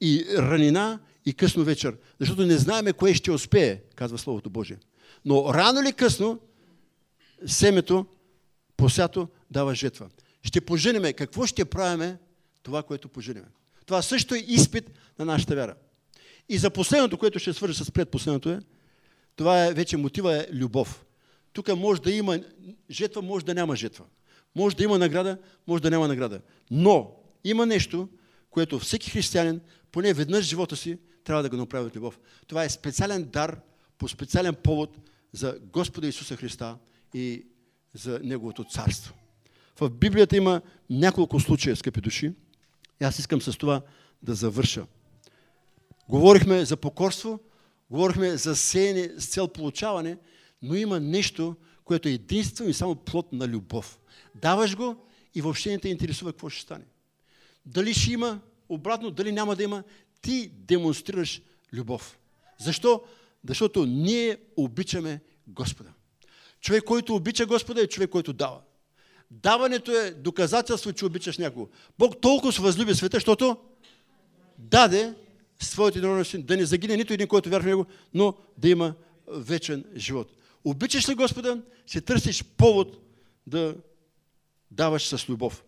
И 0.00 0.24
ранина, 0.36 0.98
и 1.24 1.34
късно 1.34 1.64
вечер. 1.64 1.96
Защото 2.20 2.46
не 2.46 2.58
знаеме 2.58 2.92
кое 2.92 3.14
ще 3.14 3.30
успее, 3.30 3.80
казва 3.94 4.18
Словото 4.18 4.50
Божие. 4.50 4.78
Но 5.24 5.54
рано 5.54 5.80
или 5.80 5.92
късно 5.92 6.40
семето, 7.46 8.06
посято, 8.76 9.28
дава 9.50 9.74
жетва 9.74 10.08
ще 10.48 10.60
пожениме. 10.60 11.12
Какво 11.12 11.46
ще 11.46 11.64
правиме? 11.64 12.18
Това, 12.62 12.82
което 12.82 13.08
пожениме. 13.08 13.46
Това 13.86 14.02
също 14.02 14.34
е 14.34 14.38
изпит 14.38 14.90
на 15.18 15.24
нашата 15.24 15.54
вяра. 15.54 15.74
И 16.48 16.58
за 16.58 16.70
последното, 16.70 17.18
което 17.18 17.38
ще 17.38 17.52
свържа 17.52 17.84
с 17.84 17.90
предпоследното 17.90 18.50
е, 18.50 18.60
това 19.36 19.66
е 19.66 19.72
вече 19.74 19.96
мотива 19.96 20.36
е 20.36 20.46
любов. 20.52 21.04
Тук 21.52 21.76
може 21.76 22.02
да 22.02 22.12
има 22.12 22.40
жетва, 22.90 23.22
може 23.22 23.44
да 23.44 23.54
няма 23.54 23.76
жетва. 23.76 24.04
Може 24.54 24.76
да 24.76 24.84
има 24.84 24.98
награда, 24.98 25.38
може 25.66 25.82
да 25.82 25.90
няма 25.90 26.08
награда. 26.08 26.40
Но 26.70 27.16
има 27.44 27.66
нещо, 27.66 28.08
което 28.50 28.78
всеки 28.78 29.10
християнин, 29.10 29.60
поне 29.92 30.14
веднъж 30.14 30.44
в 30.44 30.48
живота 30.48 30.76
си, 30.76 30.98
трябва 31.24 31.42
да 31.42 31.48
го 31.48 31.56
направи 31.56 31.86
от 31.86 31.96
любов. 31.96 32.18
Това 32.46 32.64
е 32.64 32.68
специален 32.68 33.24
дар 33.24 33.60
по 33.98 34.08
специален 34.08 34.54
повод 34.54 34.96
за 35.32 35.58
Господа 35.72 36.06
Исуса 36.06 36.36
Христа 36.36 36.78
и 37.14 37.46
за 37.94 38.20
Неговото 38.22 38.64
царство. 38.64 39.14
В 39.80 39.90
Библията 39.90 40.36
има 40.36 40.60
няколко 40.90 41.40
случая, 41.40 41.76
скъпи 41.76 42.00
души. 42.00 42.32
И 43.00 43.04
аз 43.04 43.18
искам 43.18 43.42
с 43.42 43.58
това 43.58 43.82
да 44.22 44.34
завърша. 44.34 44.86
Говорихме 46.08 46.64
за 46.64 46.76
покорство, 46.76 47.40
Говорихме 47.90 48.36
за 48.36 48.56
сеяне 48.56 49.10
с 49.18 49.26
цел 49.26 49.48
получаване, 49.48 50.18
но 50.62 50.74
има 50.74 51.00
нещо, 51.00 51.56
което 51.84 52.08
е 52.08 52.12
единствено 52.12 52.70
и 52.70 52.74
само 52.74 52.94
плод 52.94 53.32
на 53.32 53.48
любов. 53.48 54.00
Даваш 54.34 54.76
го 54.76 54.96
и 55.34 55.42
въобще 55.42 55.70
не 55.70 55.78
те 55.78 55.88
интересува 55.88 56.32
какво 56.32 56.48
ще 56.48 56.62
стане. 56.62 56.84
Дали 57.66 57.94
ще 57.94 58.12
има 58.12 58.40
обратно, 58.68 59.10
дали 59.10 59.32
няма 59.32 59.56
да 59.56 59.62
има, 59.62 59.82
ти 60.22 60.48
демонстрираш 60.48 61.42
любов. 61.72 62.18
Защо? 62.58 63.02
Защото 63.48 63.86
ние 63.86 64.38
обичаме 64.56 65.20
Господа. 65.46 65.92
Човек, 66.60 66.84
който 66.84 67.14
обича 67.14 67.46
Господа 67.46 67.80
е 67.80 67.86
човек, 67.86 68.10
който 68.10 68.32
дава. 68.32 68.60
Даването 69.30 69.92
е 69.92 70.10
доказателство, 70.10 70.92
че 70.92 71.06
обичаш 71.06 71.38
някого. 71.38 71.68
Бог 71.98 72.20
толкова 72.20 72.52
се 72.52 72.62
възлюби 72.62 72.94
света, 72.94 73.16
защото 73.16 73.56
даде 74.58 75.14
своите 75.60 75.98
единороден 75.98 76.24
син, 76.24 76.42
да 76.42 76.56
не 76.56 76.66
загине 76.66 76.96
нито 76.96 77.12
един, 77.12 77.28
който 77.28 77.50
вярва 77.50 77.62
в 77.62 77.66
него, 77.66 77.86
но 78.14 78.34
да 78.58 78.68
има 78.68 78.94
вечен 79.26 79.84
живот. 79.96 80.32
Обичаш 80.64 81.08
ли 81.08 81.14
Господа, 81.14 81.62
ще 81.86 82.00
търсиш 82.00 82.44
повод 82.44 82.96
да 83.46 83.76
даваш 84.70 85.08
с 85.08 85.28
любов. 85.28 85.64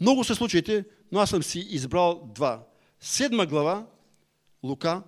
Много 0.00 0.24
са 0.24 0.34
случаите, 0.34 0.84
но 1.12 1.20
аз 1.20 1.30
съм 1.30 1.42
си 1.42 1.58
избрал 1.58 2.30
два. 2.34 2.66
Седма 3.00 3.46
глава, 3.46 3.86
Лука, 4.62 5.02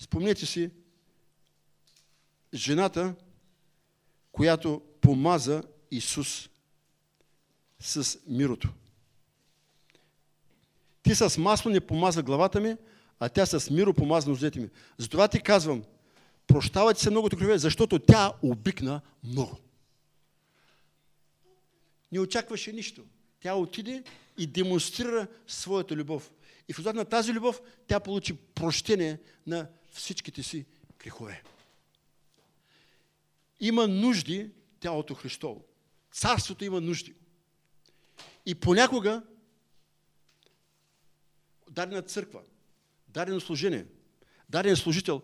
спомнете 0.00 0.46
си, 0.46 0.70
жената, 2.54 3.14
която 4.32 4.82
помаза 5.00 5.62
Исус 5.90 6.48
с 7.80 8.18
мирото. 8.26 8.68
Ти 11.02 11.14
с 11.14 11.38
масло 11.38 11.70
не 11.70 11.80
помаза 11.80 12.22
главата 12.22 12.60
ми, 12.60 12.76
а 13.20 13.28
тя 13.28 13.46
с 13.46 13.70
миро 13.70 13.94
помаза 13.94 14.30
нозете 14.30 14.60
ми. 14.60 14.68
Затова 14.98 15.28
ти 15.28 15.40
казвам, 15.40 15.84
прощавайте 16.46 17.00
се 17.00 17.10
многото 17.10 17.36
криве, 17.36 17.58
защото 17.58 17.98
тя 17.98 18.32
обикна 18.42 19.00
много. 19.24 19.56
Не 22.12 22.20
очакваше 22.20 22.72
нищо. 22.72 23.04
Тя 23.40 23.54
отиде 23.54 24.04
и 24.38 24.46
демонстрира 24.46 25.26
своята 25.46 25.96
любов. 25.96 26.30
И 26.68 26.72
в 26.72 26.78
резултат 26.78 26.96
на 26.96 27.04
тази 27.04 27.32
любов 27.32 27.60
тя 27.86 28.00
получи 28.00 28.36
прощение 28.36 29.18
на 29.46 29.68
всичките 29.92 30.42
си 30.42 30.66
грехове. 30.98 31.42
Има 33.60 33.88
нужди 33.88 34.50
тялото 34.80 35.14
Христово. 35.14 35.64
Царството 36.12 36.64
има 36.64 36.80
нужди. 36.80 37.14
И 38.46 38.54
понякога 38.54 39.22
дадена 41.70 42.02
църква, 42.02 42.40
дадено 43.08 43.40
служение, 43.40 43.86
даден 44.48 44.76
служител 44.76 45.22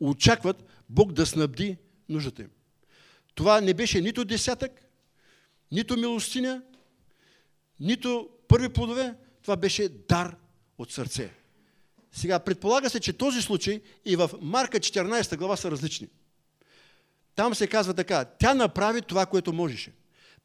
очакват 0.00 0.64
Бог 0.88 1.12
да 1.12 1.26
снабди 1.26 1.76
нуждата 2.08 2.42
им. 2.42 2.50
Това 3.34 3.60
не 3.60 3.74
беше 3.74 4.00
нито 4.00 4.24
десятък, 4.24 4.72
нито 5.72 5.96
милостиня, 5.96 6.62
нито 7.80 8.30
първи 8.48 8.68
плодове, 8.68 9.14
това 9.42 9.56
беше 9.56 9.88
дар 9.88 10.36
от 10.78 10.92
сърце. 10.92 11.34
Сега, 12.12 12.38
предполага 12.38 12.90
се, 12.90 13.00
че 13.00 13.12
този 13.12 13.42
случай 13.42 13.80
и 14.04 14.16
в 14.16 14.30
Марка 14.40 14.80
14 14.80 15.36
глава 15.36 15.56
са 15.56 15.70
различни. 15.70 16.08
Там 17.34 17.54
се 17.54 17.66
казва 17.66 17.94
така, 17.94 18.24
тя 18.24 18.54
направи 18.54 19.02
това, 19.02 19.26
което 19.26 19.52
можеше. 19.52 19.92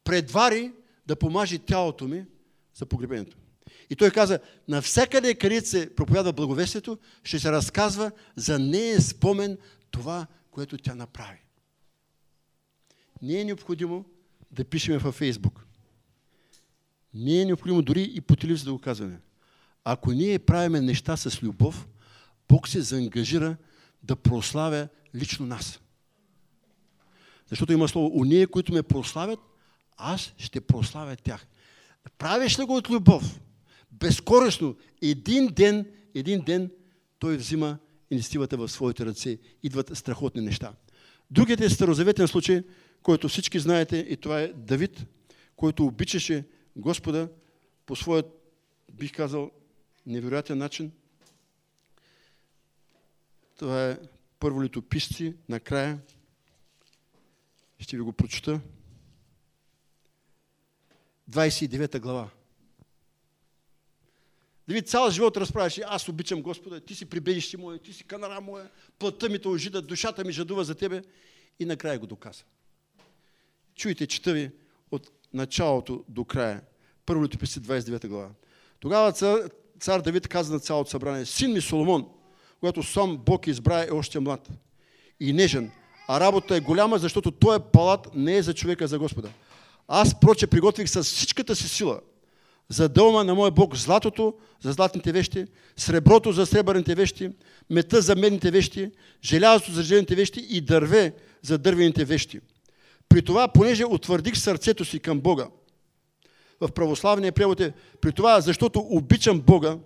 Предвари 0.04 0.72
да 1.10 1.16
помажи 1.16 1.58
тялото 1.58 2.08
ми 2.08 2.24
за 2.74 2.86
погребението. 2.86 3.36
И 3.90 3.96
той 3.96 4.10
каза, 4.10 4.38
навсякъде, 4.68 5.34
където 5.34 5.68
се 5.68 5.94
проповядва 5.94 6.32
благовестието, 6.32 6.98
ще 7.24 7.38
се 7.38 7.52
разказва 7.52 8.10
за 8.36 8.58
нея 8.58 9.00
спомен 9.00 9.58
това, 9.90 10.26
което 10.50 10.78
тя 10.78 10.94
направи. 10.94 11.38
Не 13.22 13.40
е 13.40 13.44
необходимо 13.44 14.04
да 14.50 14.64
пишеме 14.64 14.98
във 14.98 15.14
Фейсбук. 15.14 15.66
Не 17.14 17.40
е 17.40 17.44
необходимо 17.44 17.82
дори 17.82 18.10
и 18.14 18.20
по 18.20 18.36
телевизия 18.36 18.64
да 18.64 18.72
го 18.72 18.78
казваме. 18.78 19.20
Ако 19.84 20.12
ние 20.12 20.38
правиме 20.38 20.80
неща 20.80 21.16
с 21.16 21.42
любов, 21.42 21.88
Бог 22.48 22.68
се 22.68 22.80
заангажира 22.80 23.56
да 24.02 24.16
прославя 24.16 24.88
лично 25.14 25.46
нас. 25.46 25.80
Защото 27.48 27.72
има 27.72 27.88
слово, 27.88 28.10
уния, 28.14 28.48
които 28.48 28.72
ме 28.72 28.82
прославят, 28.82 29.40
аз 30.00 30.32
ще 30.38 30.60
прославя 30.60 31.16
тях. 31.16 31.46
Правиш 32.18 32.58
ли 32.58 32.64
го 32.64 32.76
от 32.76 32.90
любов? 32.90 33.40
Безкорисно. 33.92 34.76
Един 35.02 35.46
ден, 35.46 35.86
един 36.14 36.40
ден 36.40 36.70
той 37.18 37.36
взима 37.36 37.78
инициативата 38.10 38.56
в 38.56 38.68
своите 38.68 39.06
ръце. 39.06 39.38
Идват 39.62 39.98
страхотни 39.98 40.40
неща. 40.40 40.72
Другият 41.30 41.60
е 41.60 41.70
старозаветен 41.70 42.28
случай, 42.28 42.62
който 43.02 43.28
всички 43.28 43.58
знаете, 43.58 43.96
и 43.96 44.16
това 44.16 44.40
е 44.40 44.48
Давид, 44.48 45.06
който 45.56 45.86
обичаше 45.86 46.44
Господа 46.76 47.28
по 47.86 47.96
своят, 47.96 48.26
бих 48.92 49.12
казал, 49.16 49.50
невероятен 50.06 50.58
начин. 50.58 50.92
Това 53.56 53.90
е 53.90 53.98
първо 54.38 54.62
литописци, 54.62 55.34
накрая. 55.48 55.98
Ще 57.78 57.96
ви 57.96 58.02
го 58.02 58.12
прочета. 58.12 58.60
29 61.30 62.00
глава. 62.00 62.28
Давид 64.68 64.88
цял 64.88 65.10
живот 65.10 65.36
разправяше, 65.36 65.82
аз 65.86 66.08
обичам 66.08 66.42
Господа, 66.42 66.80
ти 66.80 66.94
си 66.94 67.06
прибежище 67.06 67.56
мое, 67.56 67.78
ти 67.78 67.92
си 67.92 68.04
канара 68.04 68.40
моя, 68.40 68.70
плътта 68.98 69.28
ми 69.28 69.38
те 69.38 69.48
ожида, 69.48 69.82
душата 69.82 70.24
ми 70.24 70.32
жадува 70.32 70.64
за 70.64 70.74
тебе 70.74 71.02
и 71.58 71.64
накрая 71.64 71.98
го 71.98 72.06
доказа. 72.06 72.42
Чуйте, 73.74 74.06
чета 74.06 74.32
ви 74.32 74.50
от 74.90 75.10
началото 75.32 76.04
до 76.08 76.24
края. 76.24 76.62
Първо 77.06 77.24
летописи 77.24 77.60
29 77.60 78.08
глава. 78.08 78.30
Тогава 78.80 79.12
цар, 79.12 79.50
цар 79.80 80.00
Давид 80.00 80.28
каза 80.28 80.52
на 80.52 80.60
цялото 80.60 80.90
събрание, 80.90 81.26
син 81.26 81.52
ми 81.52 81.60
Соломон, 81.60 82.08
когато 82.60 82.82
сам 82.82 83.18
Бог 83.18 83.46
избра 83.46 83.84
е 83.84 83.90
още 83.90 84.20
млад 84.20 84.48
и 85.20 85.32
нежен, 85.32 85.70
а 86.08 86.20
работа 86.20 86.56
е 86.56 86.60
голяма, 86.60 86.98
защото 86.98 87.30
той 87.30 87.56
е 87.56 87.60
палат 87.72 88.14
не 88.14 88.36
е 88.36 88.42
за 88.42 88.54
човека, 88.54 88.84
а 88.84 88.88
за 88.88 88.98
Господа. 88.98 89.30
Аз, 89.92 90.20
проче, 90.20 90.46
приготвих 90.46 90.88
с 90.90 91.02
всичката 91.02 91.56
си 91.56 91.68
сила 91.68 92.00
за 92.68 92.88
дълма 92.88 93.24
на 93.24 93.34
моя 93.34 93.50
Бог 93.50 93.76
златото 93.76 94.34
за 94.60 94.72
златните 94.72 95.12
вещи, 95.12 95.46
среброто 95.76 96.32
за 96.32 96.46
сребърните 96.46 96.94
вещи, 96.94 97.30
мета 97.70 98.00
за 98.00 98.16
медните 98.16 98.50
вещи, 98.50 98.90
желязото 99.24 99.72
за 99.72 99.82
железните 99.82 100.14
вещи 100.14 100.46
и 100.50 100.60
дърве 100.60 101.14
за 101.42 101.58
дървените 101.58 102.04
вещи. 102.04 102.40
При 103.08 103.22
това, 103.22 103.48
понеже 103.48 103.84
утвърдих 103.84 104.38
сърцето 104.38 104.84
си 104.84 105.00
към 105.00 105.20
Бога, 105.20 105.46
в 106.60 106.72
православния 106.72 107.32
превод 107.32 107.60
е, 107.60 107.72
при 108.00 108.12
това, 108.12 108.40
защото 108.40 108.86
обичам 108.90 109.40
Бога, 109.40 109.78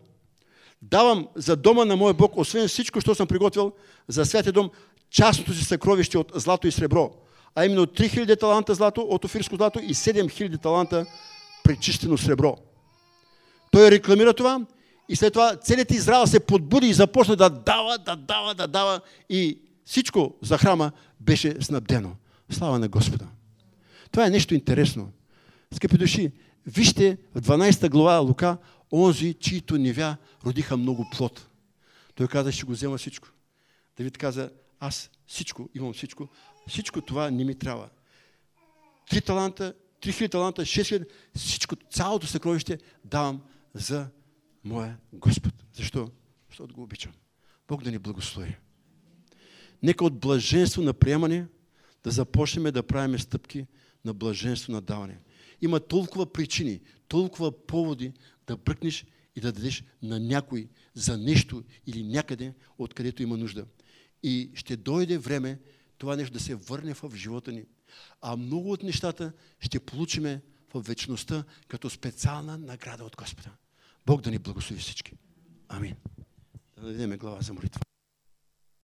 давам 0.82 1.28
за 1.36 1.56
дома 1.56 1.84
на 1.84 1.96
моя 1.96 2.14
Бог, 2.14 2.36
освен 2.36 2.68
всичко, 2.68 3.00
що 3.00 3.14
съм 3.14 3.26
приготвил 3.26 3.72
за 4.08 4.24
святия 4.24 4.52
дом, 4.52 4.70
частното 5.10 5.52
си 5.54 5.64
съкровище 5.64 6.18
от 6.18 6.32
злато 6.34 6.66
и 6.66 6.72
сребро, 6.72 7.10
а 7.54 7.64
именно 7.64 7.86
3000 7.86 8.40
таланта 8.40 8.74
злато 8.74 9.00
от 9.00 9.24
офирско 9.24 9.56
злато 9.56 9.78
и 9.78 9.94
7000 9.94 10.62
таланта 10.62 11.06
пречистено 11.64 12.18
сребро. 12.18 12.56
Той 13.70 13.90
рекламира 13.90 14.34
това 14.34 14.66
и 15.08 15.16
след 15.16 15.32
това 15.32 15.56
целият 15.56 15.90
Израел 15.90 16.26
се 16.26 16.40
подбуди 16.40 16.86
и 16.86 16.94
започна 16.94 17.36
да 17.36 17.50
дава, 17.50 17.98
да 17.98 18.16
дава, 18.16 18.54
да 18.54 18.66
дава 18.68 19.00
и 19.28 19.58
всичко 19.84 20.34
за 20.42 20.58
храма 20.58 20.92
беше 21.20 21.56
снабдено. 21.60 22.12
Слава 22.50 22.78
на 22.78 22.88
Господа. 22.88 23.26
Това 24.10 24.26
е 24.26 24.30
нещо 24.30 24.54
интересно. 24.54 25.12
Скъпи 25.74 25.98
души, 25.98 26.32
вижте 26.66 27.18
в 27.34 27.40
12 27.40 27.90
глава 27.90 28.18
Лука, 28.18 28.56
онзи, 28.92 29.34
чието 29.34 29.78
невя 29.78 30.16
родиха 30.46 30.76
много 30.76 31.06
плод. 31.12 31.46
Той 32.14 32.28
каза, 32.28 32.52
ще 32.52 32.64
го 32.64 32.72
взема 32.72 32.98
всичко. 32.98 33.28
Давид 33.96 34.18
каза, 34.18 34.50
аз 34.80 35.10
всичко, 35.26 35.68
имам 35.74 35.92
всичко, 35.92 36.28
всичко 36.68 37.00
това 37.00 37.30
не 37.30 37.44
ми 37.44 37.54
трябва. 37.54 37.88
Три 39.10 39.20
таланта, 39.20 39.74
три 40.00 40.12
хиляди 40.12 40.30
таланта, 40.30 40.66
шест 40.66 40.88
хиляди, 40.88 41.04
всичко, 41.36 41.76
цялото 41.90 42.26
съкровище 42.26 42.78
давам 43.04 43.42
за 43.74 44.08
моя 44.64 44.98
Господ. 45.12 45.54
Защо? 45.72 46.10
Защото 46.48 46.74
го 46.74 46.82
обичам. 46.82 47.12
Бог 47.68 47.82
да 47.82 47.90
ни 47.90 47.98
благослови. 47.98 48.56
Нека 49.82 50.04
от 50.04 50.18
блаженство 50.18 50.82
на 50.82 50.92
приемане 50.92 51.46
да 52.04 52.10
започнем 52.10 52.72
да 52.72 52.82
правим 52.82 53.18
стъпки 53.18 53.66
на 54.04 54.14
блаженство 54.14 54.72
на 54.72 54.80
даване. 54.80 55.18
Има 55.62 55.80
толкова 55.80 56.32
причини, 56.32 56.80
толкова 57.08 57.66
поводи 57.66 58.12
да 58.46 58.56
бръкнеш 58.56 59.06
и 59.36 59.40
да 59.40 59.52
дадеш 59.52 59.84
на 60.02 60.20
някой 60.20 60.68
за 60.94 61.18
нещо 61.18 61.64
или 61.86 62.02
някъде, 62.02 62.54
откъдето 62.78 63.22
има 63.22 63.36
нужда. 63.36 63.66
И 64.22 64.50
ще 64.54 64.76
дойде 64.76 65.18
време 65.18 65.58
това 66.04 66.16
нещо 66.16 66.32
да 66.32 66.40
се 66.40 66.54
върне 66.54 66.94
в 66.94 67.16
живота 67.16 67.52
ни. 67.52 67.64
А 68.20 68.36
много 68.36 68.72
от 68.72 68.82
нещата 68.82 69.32
ще 69.60 69.80
получиме 69.80 70.42
в 70.74 70.80
вечността 70.80 71.44
като 71.68 71.90
специална 71.90 72.58
награда 72.58 73.04
от 73.04 73.16
Господа. 73.16 73.50
Бог 74.06 74.20
да 74.20 74.30
ни 74.30 74.38
благослови 74.38 74.80
всички. 74.80 75.12
Амин. 75.68 75.96
Да 76.76 76.86
дадем 76.86 77.18
глава 77.18 77.40
за 77.40 77.52
молитва. 77.52 77.80